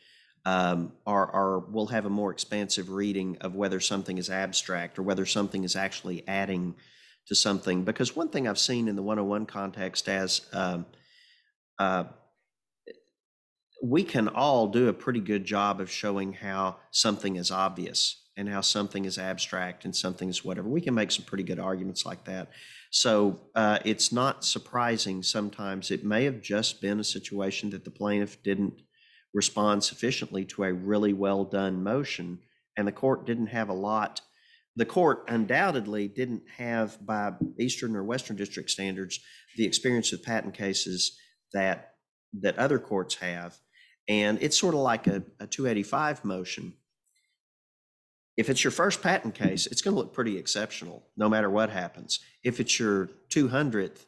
[0.44, 5.02] um, are, are, will have a more expansive reading of whether something is abstract or
[5.02, 6.74] whether something is actually adding
[7.26, 7.84] to something.
[7.84, 10.84] Because one thing I've seen in the 101 context as um,
[11.78, 12.04] uh,
[13.84, 18.48] we can all do a pretty good job of showing how something is obvious and
[18.48, 20.66] how something is abstract and something is whatever.
[20.66, 22.48] We can make some pretty good arguments like that.
[22.90, 25.90] So uh, it's not surprising sometimes.
[25.90, 28.80] It may have just been a situation that the plaintiff didn't
[29.34, 32.38] respond sufficiently to a really well done motion,
[32.78, 34.22] and the court didn't have a lot.
[34.76, 39.20] The court undoubtedly didn't have, by Eastern or Western District standards,
[39.56, 41.18] the experience with patent cases
[41.52, 41.90] that
[42.40, 43.56] that other courts have.
[44.08, 46.74] And it's sort of like a, a 285 motion.
[48.36, 51.70] If it's your first patent case, it's going to look pretty exceptional no matter what
[51.70, 52.20] happens.
[52.42, 54.06] If it's your 200th,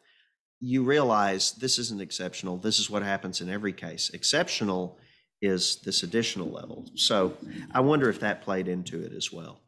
[0.61, 2.57] you realize this isn't exceptional.
[2.57, 4.11] This is what happens in every case.
[4.11, 4.99] Exceptional
[5.43, 6.87] is this additional level.
[6.95, 7.37] So
[7.73, 9.61] I wonder if that played into it as well.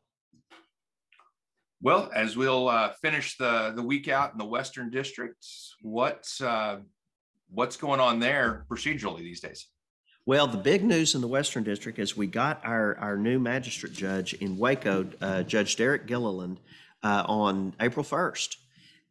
[1.81, 5.37] Well, as we'll uh, finish the, the week out in the Western District,
[5.83, 6.79] what, uh,
[7.51, 9.67] what's going on there procedurally these days?
[10.29, 13.95] Well, the big news in the Western District is we got our, our new magistrate
[13.95, 16.61] judge in Waco, uh, Judge Derek Gilliland,
[17.03, 18.57] uh, on April 1st.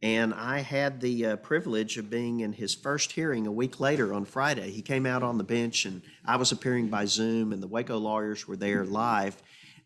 [0.04, 4.14] And I had the uh, privilege of being in his first hearing a week later
[4.14, 4.70] on Friday.
[4.70, 7.98] He came out on the bench, and I was appearing by Zoom, and the Waco
[7.98, 9.42] lawyers were there live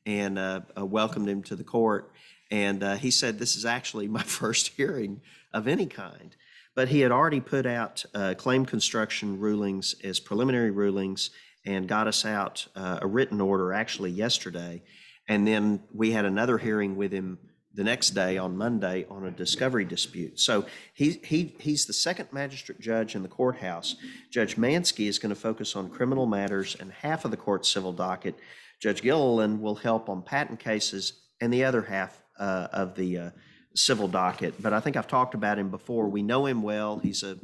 [0.06, 2.12] and uh, uh, welcomed him to the court.
[2.52, 5.22] And uh, he said, This is actually my first hearing
[5.54, 6.36] of any kind
[6.76, 11.32] but he had already put out uh, claim construction rulings as preliminary rulings
[11.66, 14.82] and got us out uh, a written order actually yesterday.
[15.28, 17.38] And then we had another hearing with him
[17.74, 20.40] the next day on Monday on a discovery dispute.
[20.40, 23.96] So he, he, he's the second magistrate judge in the courthouse.
[24.30, 27.94] Judge Manske is going to focus on criminal matters and half of the court's civil
[27.94, 28.36] docket.
[28.82, 33.30] Judge Gilliland will help on patent cases and the other half uh, of the uh,
[33.74, 36.08] civil docket, but I think I've talked about him before.
[36.08, 37.00] We know him well.
[37.00, 37.38] He's a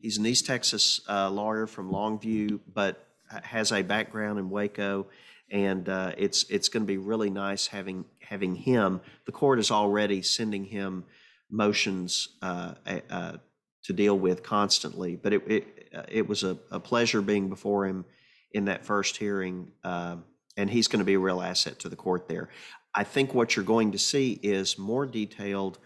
[0.00, 3.06] he's an East Texas uh, lawyer from Longview, but
[3.42, 5.06] has a background in Waco,
[5.50, 9.00] and uh, it's it's going to be really nice having having him.
[9.26, 11.04] The court is already sending him
[11.50, 12.74] motions uh,
[13.10, 13.36] uh,
[13.84, 17.86] to deal with constantly, but it it, uh, it was a, a pleasure being before
[17.86, 18.04] him
[18.52, 20.24] in that first hearing, um,
[20.56, 22.50] and he's going to be a real asset to the court there.
[22.94, 25.78] I think what you're going to see is more detailed,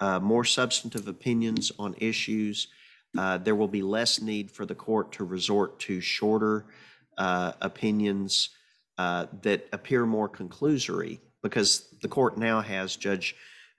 [0.00, 2.68] uh, more substantive opinions on issues.
[3.16, 6.66] Uh, there will be less need for the court to resort to shorter
[7.16, 8.50] uh, opinions
[8.98, 13.36] uh, that appear more conclusory because the court now has Judge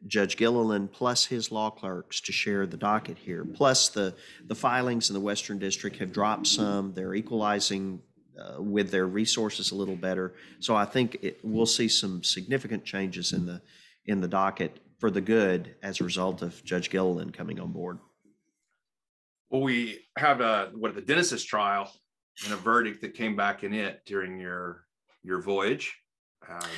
[0.08, 3.44] Judge Gilliland plus his law clerks to share the docket here.
[3.44, 4.16] Plus the
[4.48, 6.94] the filings in the Western District have dropped some.
[6.94, 8.02] They're equalizing
[8.40, 10.34] uh, with their resources a little better.
[10.60, 13.62] So I think it, we'll see some significant changes in the
[14.06, 18.00] in the docket for the good as a result of Judge Gilliland coming on board.
[19.50, 21.92] Well, we have a what the Genesis trial
[22.46, 24.86] and a verdict that came back in it during your
[25.24, 25.96] your voyage.
[26.48, 26.70] Um,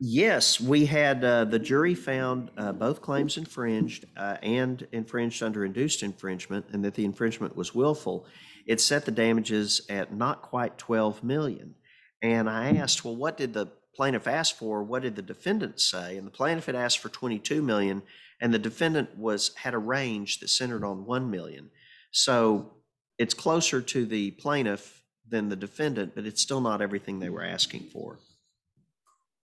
[0.00, 5.64] Yes, we had uh, the jury found uh, both claims infringed uh, and infringed under
[5.64, 8.26] induced infringement, and that the infringement was willful.
[8.66, 11.74] It set the damages at not quite 12 million.
[12.22, 14.82] And I asked, well, what did the plaintiff ask for?
[14.82, 16.16] What did the defendant say?
[16.16, 18.02] And the plaintiff had asked for 22 million,
[18.40, 21.70] and the defendant was had a range that centered on 1 million.
[22.10, 22.72] So
[23.18, 27.44] it's closer to the plaintiff than the defendant, but it's still not everything they were
[27.44, 28.18] asking for.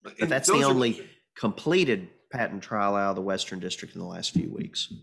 [0.04, 3.96] But and that's the those are- only completed patent trial out of the Western District
[3.96, 4.94] in the last few weeks.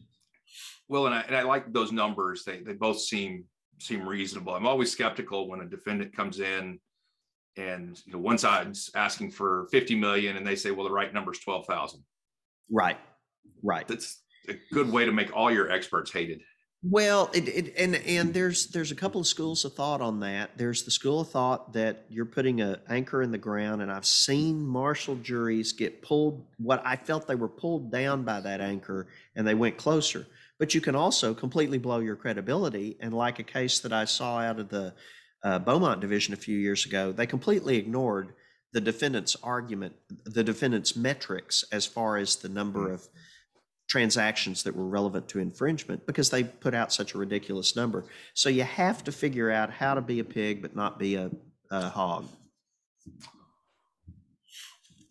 [0.89, 2.45] Well, and I, and I like those numbers.
[2.45, 3.45] They, they both seem,
[3.79, 4.55] seem reasonable.
[4.55, 6.79] I'm always skeptical when a defendant comes in
[7.57, 11.12] and, you know, one side's asking for 50 million and they say, well, the right
[11.12, 12.03] number is 12,000.
[12.70, 12.99] Right,
[13.62, 13.87] right.
[13.87, 16.41] That's a good way to make all your experts hated.
[16.83, 20.51] Well, it, it, and and there's there's a couple of schools of thought on that.
[20.57, 24.07] There's the school of thought that you're putting an anchor in the ground, and I've
[24.07, 26.47] seen Marshall juries get pulled.
[26.59, 30.27] What I felt they were pulled down by that anchor, and they went closer.
[30.59, 34.39] But you can also completely blow your credibility, and like a case that I saw
[34.39, 34.95] out of the
[35.43, 38.33] uh, Beaumont division a few years ago, they completely ignored
[38.73, 39.95] the defendant's argument,
[40.25, 43.07] the defendant's metrics as far as the number of
[43.89, 48.05] transactions that were relevant to infringement because they put out such a ridiculous number.
[48.35, 51.31] So you have to figure out how to be a pig but not be a,
[51.71, 52.27] a hog.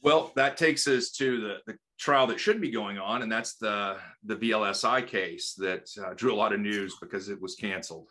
[0.01, 3.55] Well, that takes us to the, the trial that should be going on, and that's
[3.55, 8.07] the, the VLSI case that uh, drew a lot of news because it was canceled.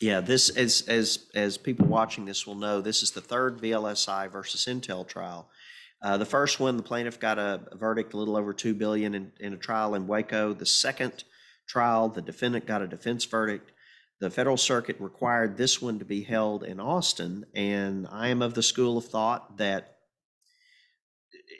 [0.00, 4.30] Yeah, this as as as people watching this will know, this is the third VLSI
[4.30, 5.50] versus Intel trial.
[6.02, 9.32] Uh, the first one, the plaintiff got a, verdict a little over two billion in,
[9.38, 10.54] in a trial in Waco.
[10.54, 11.24] The second
[11.68, 13.72] trial, the defendant got a defense verdict.
[14.20, 18.54] The federal circuit required this one to be held in Austin, and I am of
[18.54, 19.96] the school of thought that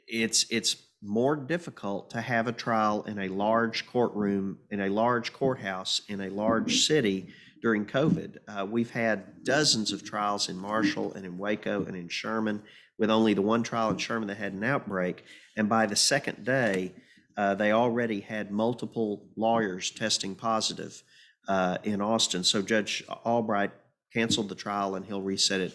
[0.07, 5.33] it's it's more difficult to have a trial in a large courtroom in a large
[5.33, 7.29] courthouse in a large city
[7.63, 8.39] during COVID.
[8.49, 12.63] Uh, we've had dozens of trials in Marshall and in Waco and in Sherman,
[12.99, 15.25] with only the one trial in Sherman that had an outbreak.
[15.57, 16.93] And by the second day,
[17.37, 21.03] uh, they already had multiple lawyers testing positive
[21.49, 22.45] uh, in Austin.
[22.45, 23.71] So Judge Albright
[24.13, 25.73] canceled the trial and he'll reset it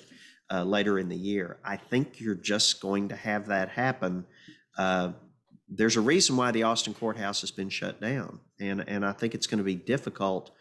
[0.52, 1.58] uh, later in the year.
[1.64, 4.26] I think you're just going to have that happen.
[4.78, 5.12] Uh,
[5.68, 9.34] there's a reason why the Austin courthouse has been shut down, and and I think
[9.34, 10.52] it's going to be difficult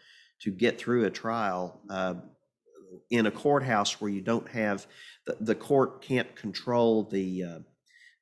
[0.41, 2.15] to get through a trial uh,
[3.09, 4.87] in a courthouse where you don't have
[5.27, 7.59] the, the court can't control the uh,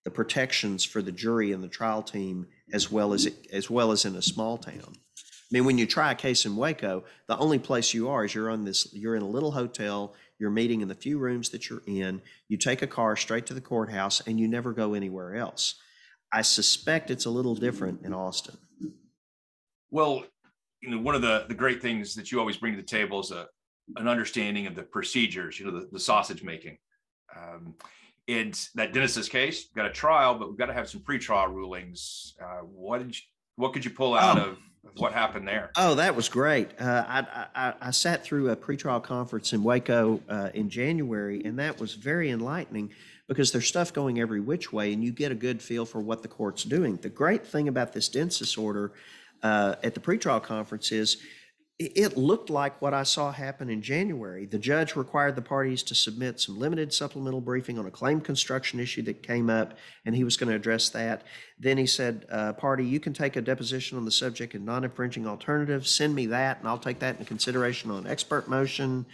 [0.04, 3.92] the protections for the jury and the trial team as well as it, as well
[3.92, 4.94] as in a small town.
[4.94, 8.34] I mean, when you try a case in Waco, the only place you are is
[8.34, 10.14] you're on this you're in a little hotel.
[10.44, 12.22] You're meeting in the few rooms that you're in.
[12.50, 15.76] You take a car straight to the courthouse, and you never go anywhere else.
[16.34, 18.58] I suspect it's a little different in Austin.
[19.90, 20.26] Well,
[20.82, 23.22] you know, one of the, the great things that you always bring to the table
[23.22, 23.48] is a,
[23.96, 26.78] an understanding of the procedures, you know, the, the sausage making.
[27.34, 27.76] Um,
[28.28, 32.36] it's that Dennis's case, got a trial, but we've got to have some pre-trial rulings.
[32.44, 33.22] Uh, what did you,
[33.56, 34.42] what could you pull out Oh.
[34.50, 34.58] of
[34.98, 35.72] what happened there?
[35.78, 36.70] Oh, that was great.
[36.80, 41.58] Uh, I, I, I sat through a pretrial conference in Waco uh, in January, and
[41.60, 42.92] that was very enlightening
[43.28, 46.22] because there's stuff going every which way, and you get a good feel for what
[46.22, 46.98] the court's doing.
[46.98, 48.92] The great thing about this Densis order
[49.42, 51.18] uh, at the pretrial conference is
[51.80, 54.46] it, looked like what I saw happen in January.
[54.46, 58.80] The judge required the parties to submit some limited supplemental briefing on a claim construction
[58.80, 61.24] issue that came up, and he was going to address that.
[61.60, 64.84] Then he said, uh, Party, you can take a deposition on the subject and non
[64.84, 65.90] infringing alternatives.
[65.90, 69.06] Send me that, and I'll take that into consideration on expert motion.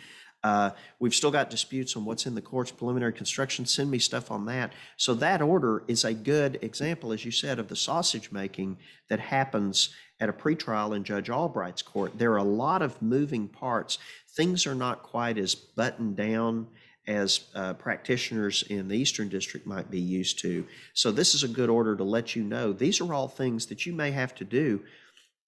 [0.44, 3.66] Uh, we've still got disputes on what's in the court's preliminary construction.
[3.66, 4.74] Send me stuff on that.
[4.98, 8.78] So that order is a good example, as you said, of the sausage making
[9.10, 12.18] that happens at a pretrial in Judge Albright's court.
[12.18, 13.98] There are a lot of moving parts.
[14.30, 16.68] Things are not quite as buttoned down
[17.08, 20.66] as uh, practitioners in the Eastern District might be used to.
[20.94, 23.86] So this is a good order to let you know these are all things that
[23.86, 24.82] you may have to do.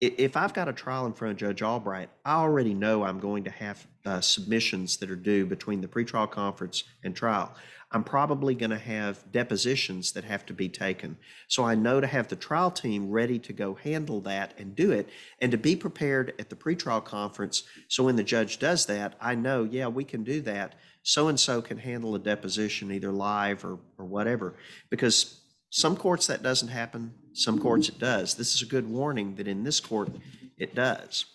[0.02, 3.43] If I've got a trial in front of Judge Albright, I already know I'm going
[3.43, 7.54] to have uh, submissions that are due between the pretrial conference and trial.
[7.91, 11.18] I'm probably going to have depositions that have to be taken.
[11.47, 14.91] So I know to have the trial team ready to go handle that and do
[14.91, 15.08] it,
[15.39, 17.62] and to be prepared at the pretrial conference.
[17.88, 20.74] So when the judge does that, I know, yeah, we can do that.
[21.04, 24.56] So and so can handle a deposition either live or, or whatever.
[24.89, 28.36] Because some courts that doesn't happen, some courts it does.
[28.36, 30.10] This is a good warning that in this court
[30.58, 31.26] it does.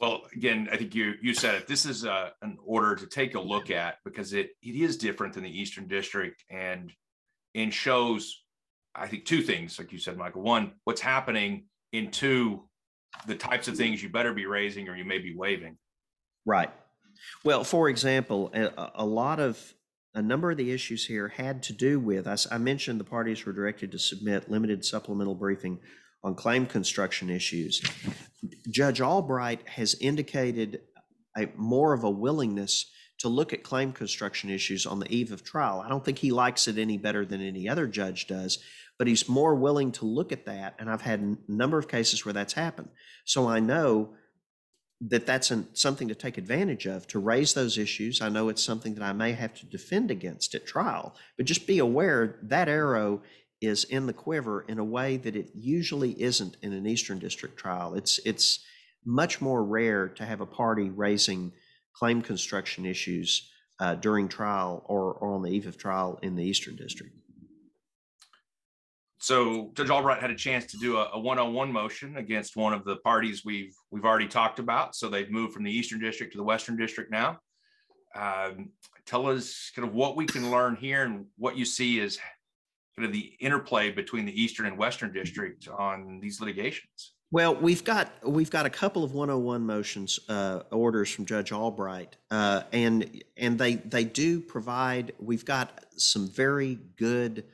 [0.00, 1.68] Well, again, I think you you said it.
[1.68, 4.96] This is a, uh, an order to take a look at because it it is
[4.96, 6.92] different than the Eastern District and
[7.54, 8.42] and shows,
[8.94, 10.42] I think, two things, like you said, Michael.
[10.42, 12.64] One, what's happening, in two,
[13.26, 15.76] the types of things you better be raising or you may be waiving.
[16.46, 16.70] Right.
[17.44, 19.72] Well, for example, a, a lot of
[20.14, 23.44] a number of the issues here had to do with, I, I mentioned the parties
[23.44, 25.80] were directed to submit limited supplemental briefing
[26.22, 27.82] on claim construction issues.
[28.70, 30.80] Judge Albright has indicated
[31.36, 35.44] a, more of a willingness to look at claim construction issues on the eve of
[35.44, 35.80] trial.
[35.80, 38.58] I don't think he likes it any better than any other judge does,
[38.98, 40.74] but he's more willing to look at that.
[40.78, 42.88] And I've had a number of cases where that's happened.
[43.24, 44.14] So I know
[45.08, 48.20] that that's an, something to take advantage of to raise those issues.
[48.20, 51.66] I know it's something that I may have to defend against at trial, but just
[51.66, 53.22] be aware that arrow
[53.60, 57.56] is in the quiver in a way that it usually isn't in an Eastern District
[57.56, 57.94] trial.
[57.94, 58.60] It's it's
[59.04, 61.52] much more rare to have a party raising
[61.94, 63.50] claim construction issues
[63.80, 67.12] uh, during trial or, or on the eve of trial in the Eastern District.
[69.22, 72.84] So Judge Albright had a chance to do a, a one-on-one motion against one of
[72.84, 74.96] the parties we've we've already talked about.
[74.96, 77.38] So they've moved from the Eastern District to the Western District now.
[78.16, 78.70] Um,
[79.06, 82.18] tell us kind of what we can learn here and what you see as
[82.96, 87.12] kind of the interplay between the Eastern and Western District on these litigations.
[87.30, 92.16] Well, we've got we've got a couple of 101 motions uh, orders from Judge Albright,
[92.32, 95.12] uh, and and they they do provide.
[95.20, 97.44] We've got some very good.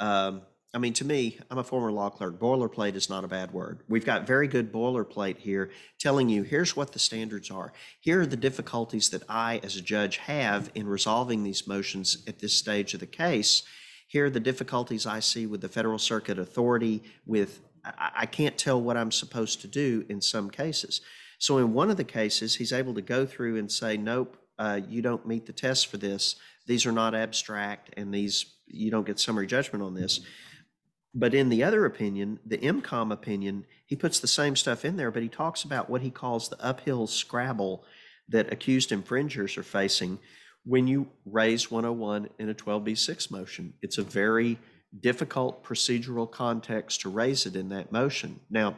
[0.00, 0.42] Um,
[0.74, 2.40] I mean, to me, I'm a former law clerk.
[2.40, 3.84] Boilerplate is not a bad word.
[3.88, 5.70] We've got very good boilerplate here
[6.00, 7.72] telling you here's what the standards are.
[8.00, 12.40] Here are the difficulties that I, as a judge, have in resolving these motions at
[12.40, 13.62] this stage of the case.
[14.08, 18.58] Here are the difficulties I see with the Federal Circuit Authority, with I, I can't
[18.58, 21.00] tell what I'm supposed to do in some cases.
[21.38, 24.80] So, in one of the cases, he's able to go through and say, nope, uh,
[24.88, 26.34] you don't meet the test for this.
[26.66, 30.20] These are not abstract, and these you don't get summary judgment on this.
[31.14, 35.12] But in the other opinion, the EmComm opinion, he puts the same stuff in there,
[35.12, 37.84] but he talks about what he calls the uphill scrabble
[38.28, 40.18] that accused infringers are facing
[40.64, 43.74] when you raise 101 in a 12b6 motion.
[43.80, 44.58] It's a very
[45.00, 48.40] difficult procedural context to raise it in that motion.
[48.50, 48.76] Now,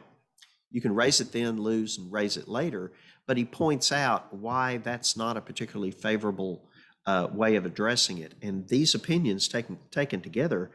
[0.69, 2.91] you can raise it then, lose, and raise it later,
[3.25, 6.69] but he points out why that's not a particularly favorable
[7.05, 8.33] uh, way of addressing it.
[8.41, 10.71] And these opinions taken, taken together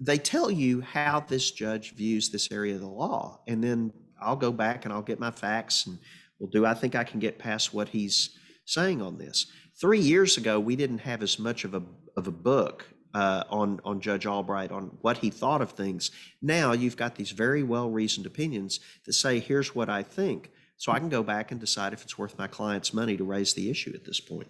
[0.00, 3.40] they tell you how this judge views this area of the law.
[3.46, 5.98] And then I'll go back and I'll get my facts and
[6.38, 9.46] well, do I think I can get past what he's saying on this?
[9.80, 11.82] Three years ago, we didn't have as much of a
[12.16, 16.10] of a book uh, on on Judge Albright on what he thought of things.
[16.42, 20.90] Now you've got these very well reasoned opinions that say, "Here's what I think," so
[20.90, 23.70] I can go back and decide if it's worth my client's money to raise the
[23.70, 24.48] issue at this point.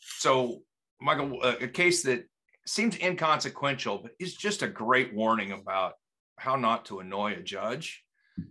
[0.00, 0.62] So,
[0.98, 2.26] Michael, a case that
[2.66, 5.94] seems inconsequential, but it's just a great warning about
[6.38, 8.04] how not to annoy a judge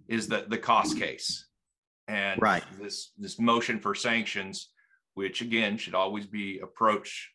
[0.07, 1.47] is that the cost case
[2.07, 2.63] and right.
[2.79, 4.71] this this motion for sanctions,
[5.13, 7.29] which again should always be approached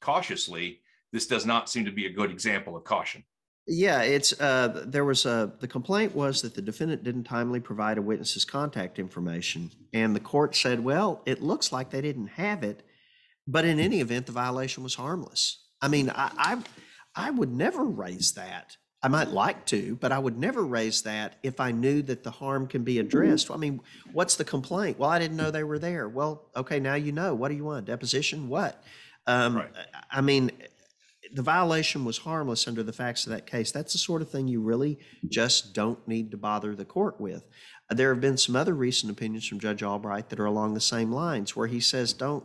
[0.00, 0.80] cautiously.
[1.12, 3.24] This does not seem to be a good example of caution.
[3.66, 7.98] Yeah, it's uh, there was a the complaint was that the defendant didn't timely provide
[7.98, 12.62] a witness's contact information, and the court said, well, it looks like they didn't have
[12.62, 12.82] it,
[13.48, 15.64] but in any event, the violation was harmless.
[15.80, 16.62] I mean, I, I,
[17.16, 18.76] I would never raise that.
[19.02, 22.30] I might like to, but I would never raise that if I knew that the
[22.30, 23.50] harm can be addressed.
[23.50, 23.80] I mean,
[24.12, 24.98] what's the complaint?
[24.98, 26.08] Well, I didn't know they were there.
[26.08, 27.34] Well, okay, now you know.
[27.34, 27.86] What do you want?
[27.86, 28.48] Deposition?
[28.48, 28.82] What?
[29.26, 29.70] Um, right.
[30.10, 30.50] I mean,
[31.32, 33.70] the violation was harmless under the facts of that case.
[33.70, 37.46] That's the sort of thing you really just don't need to bother the court with.
[37.90, 41.12] There have been some other recent opinions from Judge Albright that are along the same
[41.12, 42.44] lines, where he says, "Don't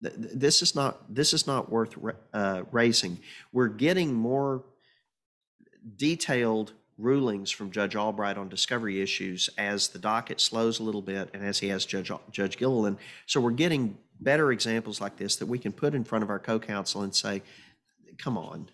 [0.00, 1.96] this is not this is not worth
[2.32, 3.18] uh, raising.
[3.52, 4.62] We're getting more
[5.96, 11.30] detailed rulings from Judge Albright on discovery issues as the docket slows a little bit
[11.34, 12.98] and as he has Judge Judge Gilliland.
[13.26, 16.38] So we're getting better examples like this that we can put in front of our
[16.38, 17.42] co-counsel and say,
[18.18, 18.68] "Come on,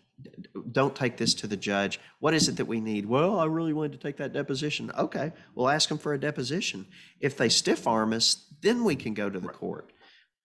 [0.70, 2.00] don't take this to the judge.
[2.20, 3.06] What is it that we need?
[3.06, 4.90] Well, I really wanted to take that deposition.
[4.96, 6.86] Okay, we'll ask them for a deposition.
[7.20, 9.90] If they stiff arm us, then we can go to the court.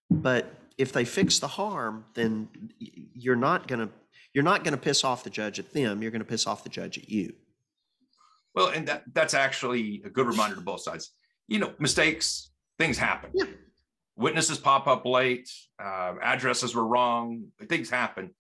[0.10, 2.50] But if they fix the harm, then
[2.80, 3.90] you're not going to
[4.34, 6.02] you're not going to piss off the judge at them.
[6.02, 7.34] You're going to piss off the judge at you.
[8.54, 11.12] Well, and that that's actually a good reminder to both sides.
[11.48, 13.32] You know, mistakes, things happen.
[13.34, 13.46] Yeah.
[14.16, 15.50] Witnesses pop up late,
[15.80, 18.32] uh, addresses were wrong, things happen.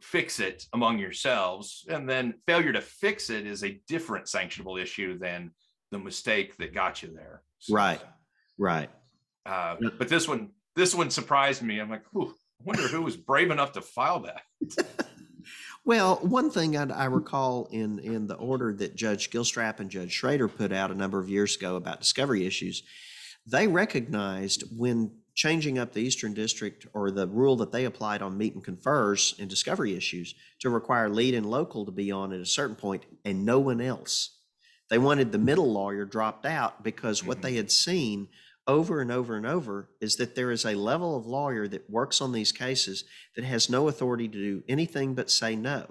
[0.00, 5.18] Fix it among yourselves, and then failure to fix it is a different sanctionable issue
[5.18, 5.50] than
[5.90, 7.42] the mistake that got you there.
[7.58, 8.00] So, Right,
[8.58, 8.90] right.
[9.46, 11.78] Uh, but this one, this one surprised me.
[11.78, 14.42] I'm like, Whew, I wonder who was brave enough to file that.
[15.86, 20.12] Well, one thing I, I recall in, in the order that Judge Gilstrap and Judge
[20.12, 22.82] Schroeder put out a number of years ago about discovery issues,
[23.46, 28.38] they recognized when changing up the Eastern District or the rule that they applied on
[28.38, 32.40] meet and confers and discovery issues to require lead and local to be on at
[32.40, 34.38] a certain point and no one else.
[34.88, 37.42] They wanted the middle lawyer dropped out because what Mhm.
[37.42, 38.28] they had seen
[38.66, 42.20] over and over and over is that there is a level of lawyer that works
[42.20, 43.04] on these cases
[43.36, 45.86] that has no authority to do anything but say no.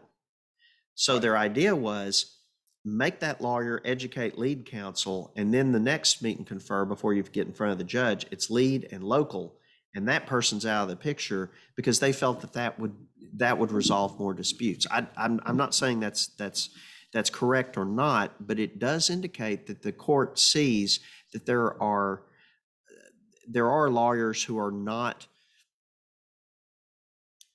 [0.96, 2.38] So their idea was
[2.86, 7.24] make that lawyer educate lead counsel, and then the next meet and confer before you
[7.24, 9.56] get in front of the judge, it's lead and local,
[9.96, 12.94] and that person's out of the picture because they felt that that would
[13.36, 14.86] that would resolve more disputes.
[14.92, 16.70] I, I'm I'm not saying that's that's
[17.14, 21.00] that's correct or not, but it does indicate that the court sees
[21.32, 22.24] that there are
[23.48, 25.28] there are lawyers who are not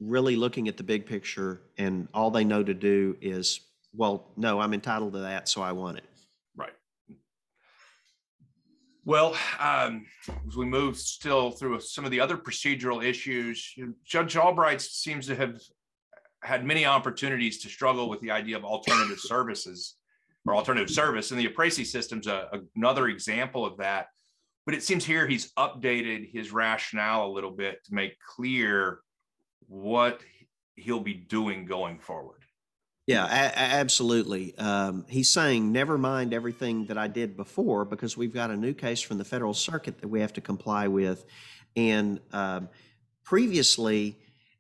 [0.01, 3.61] really looking at the big picture and all they know to do is,
[3.93, 6.05] well, no, I'm entitled to that, so I want it.
[6.57, 6.73] Right.
[9.05, 10.07] Well, um,
[10.47, 13.75] as we move still through some of the other procedural issues,
[14.05, 15.61] Judge Albright seems to have
[16.43, 19.97] had many opportunities to struggle with the idea of alternative services
[20.47, 24.07] or alternative service, and the Appraisy system's a, another example of that.
[24.69, 29.01] But it seems here he's updated his rationale a little bit to make clear
[29.67, 30.21] what
[30.77, 32.43] he'll be doing going forward.
[33.07, 34.55] Yeah, a- absolutely.
[34.59, 38.75] Um, he's saying, never mind everything that I did before, because we've got a new
[38.75, 41.25] case from the federal circuit that we have to comply with.
[41.75, 42.69] And um,
[43.25, 44.19] previously,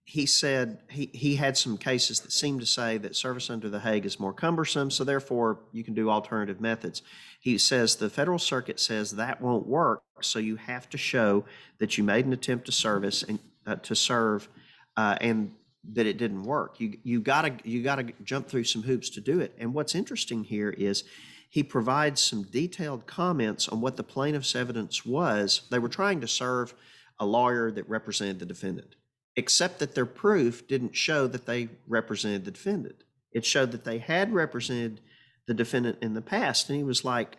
[0.08, 3.80] he said he, he had some cases that seemed to say that service under the
[3.80, 7.02] Hague is more cumbersome, so therefore you can do alternative methods.
[7.40, 11.44] He says the federal circuit says that won't work, so you have to show
[11.76, 14.48] that you made an attempt to service and uh, to serve,
[14.96, 15.52] uh, and
[15.92, 16.80] that it didn't work.
[16.80, 19.54] You you gotta you gotta jump through some hoops to do it.
[19.58, 21.04] And what's interesting here is
[21.50, 25.68] he provides some detailed comments on what the plaintiff's evidence was.
[25.70, 26.72] They were trying to serve
[27.20, 28.96] a lawyer that represented the defendant,
[29.38, 33.04] except that their proof didn't show that they represented the defendant.
[33.30, 35.00] It showed that they had represented
[35.46, 36.68] the defendant in the past.
[36.68, 37.38] And he was like,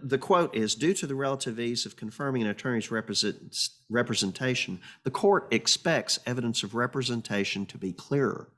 [0.00, 3.56] the quote is due to the relative ease of confirming an attorney's represent,
[3.88, 8.50] representation, the court expects evidence of representation to be clearer.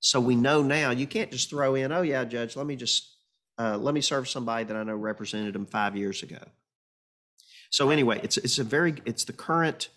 [0.00, 3.16] So we know now you can't just throw in, oh yeah, judge, let me just
[3.58, 6.44] uh, let me serve somebody that I know represented him five years ago.
[7.70, 9.88] So anyway, it's it's a very it's the current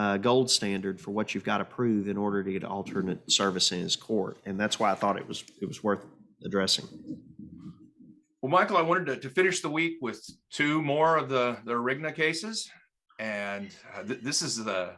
[0.00, 3.70] uh, gold standard for what you've got to prove in order to get alternate service
[3.70, 6.06] in his court, and that's why I thought it was it was worth
[6.42, 6.88] addressing.
[8.40, 11.74] Well, Michael, I wanted to, to finish the week with two more of the, the
[11.74, 12.70] Rigna cases.
[13.18, 14.92] And uh, th- this is the,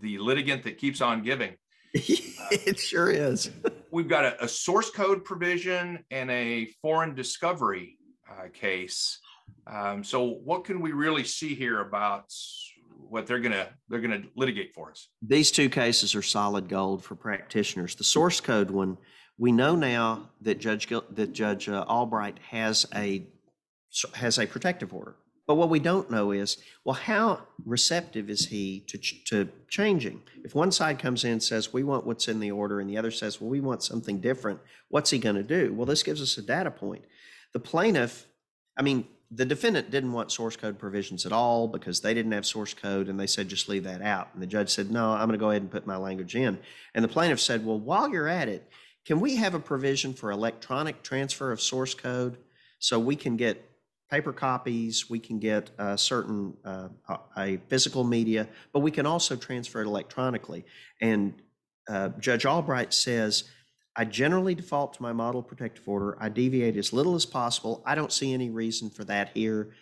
[0.00, 1.56] the litigant that keeps on giving.
[1.92, 3.50] it sure is.
[3.90, 7.98] We've got a, a source code provision and a foreign discovery
[8.30, 9.18] uh, case.
[9.66, 12.32] Um, so what can we really see here about
[13.10, 15.08] what they're gonna they're gonna litigate for us?
[15.20, 17.94] These two cases are solid gold for practitioners.
[17.94, 18.96] The source code one,
[19.38, 23.26] we know now that Judge that Judge uh, Albright has a
[24.14, 25.16] has a protective order.
[25.46, 30.22] But what we don't know is, well, how receptive is he to ch- to changing?
[30.44, 32.96] If one side comes in and says we want what's in the order, and the
[32.96, 35.74] other says, well, we want something different, what's he going to do?
[35.74, 37.04] Well, this gives us a data point.
[37.52, 38.26] The plaintiff,
[38.78, 42.44] I mean, the defendant didn't want source code provisions at all because they didn't have
[42.44, 44.28] source code, and they said just leave that out.
[44.32, 46.58] And the judge said, no, I'm going to go ahead and put my language in.
[46.94, 48.68] And the plaintiff said, well, while you're at it,
[49.04, 52.38] can we have a provision for electronic transfer of source code
[52.80, 53.64] so we can get
[54.10, 56.88] paper copies, we can get uh, certain uh,
[57.36, 60.64] a physical media, but we can also transfer it electronically.
[61.00, 61.34] And
[61.88, 63.44] uh, Judge Albright says,
[64.00, 66.16] I generally default to my model protective order.
[66.18, 67.82] I deviate as little as possible.
[67.84, 69.74] I don't see any reason for that here.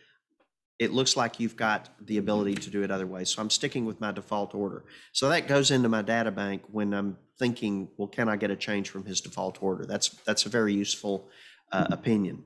[0.80, 3.28] It looks like you've got the ability to do it other ways.
[3.30, 4.82] So I'm sticking with my default order.
[5.12, 8.56] So that goes into my data bank when I'm thinking, well, can I get a
[8.56, 9.86] change from his default order?
[9.86, 11.28] That's that's a very useful
[11.70, 12.42] uh, opinion.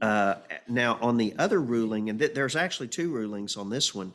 [0.00, 4.14] Uh, now, on the other ruling, and th- there's actually two rulings on this one.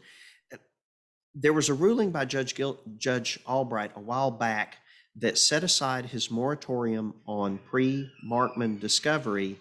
[1.36, 4.78] There was a ruling by Judge Gil- Judge Albright a while back
[5.16, 9.58] that set aside his moratorium on pre-Markman discovery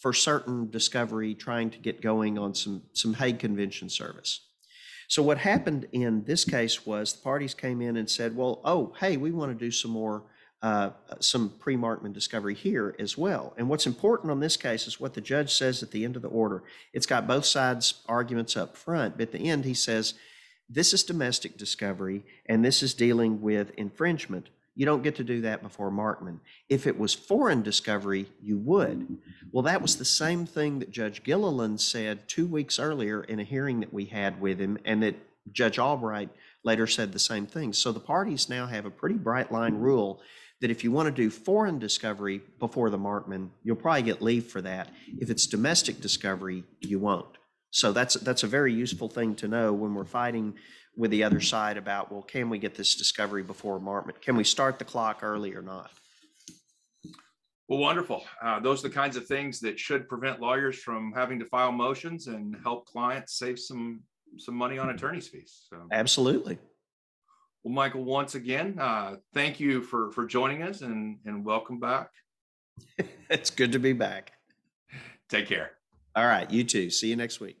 [0.00, 4.46] for certain discovery trying to get going on some some Hague Convention service.
[5.08, 8.94] So what happened in this case was the parties came in and said, "Well, oh,
[9.00, 10.24] hey, we want to do some more
[10.62, 10.90] uh,
[11.20, 13.54] some pre-Markman discovery here as well.
[13.56, 16.22] And what's important on this case is what the judge says at the end of
[16.22, 16.64] the order.
[16.92, 20.14] It's got both sides' arguments up front, but at the end he says,
[20.68, 24.48] this is domestic discovery and this is dealing with infringement.
[24.74, 26.38] You don't get to do that before Markman.
[26.68, 29.18] If it was foreign discovery, you would.
[29.50, 33.44] Well, that was the same thing that Judge Gilliland said two weeks earlier in a
[33.44, 35.16] hearing that we had with him, and that
[35.50, 36.28] Judge Albright
[36.62, 37.72] later said the same thing.
[37.72, 40.20] So the parties now have a pretty bright line rule
[40.60, 44.46] that if you want to do foreign discovery before the Markman, you'll probably get leave
[44.46, 44.90] for that.
[45.18, 47.37] If it's domestic discovery, you won't.
[47.70, 50.54] So that's that's a very useful thing to know when we're fighting
[50.96, 54.20] with the other side about, well, can we get this discovery before Markman?
[54.20, 55.90] Can we start the clock early or not?
[57.68, 58.24] Well, wonderful.
[58.42, 61.70] Uh, those are the kinds of things that should prevent lawyers from having to file
[61.70, 64.00] motions and help clients save some
[64.38, 65.66] some money on attorney's fees.
[65.70, 66.58] So, Absolutely.
[67.62, 72.10] well, Michael, once again, uh, thank you for for joining us and and welcome back.
[73.30, 74.32] It's good to be back.
[75.28, 75.72] Take care.
[76.16, 76.88] All right, you too.
[76.88, 77.57] See you next week.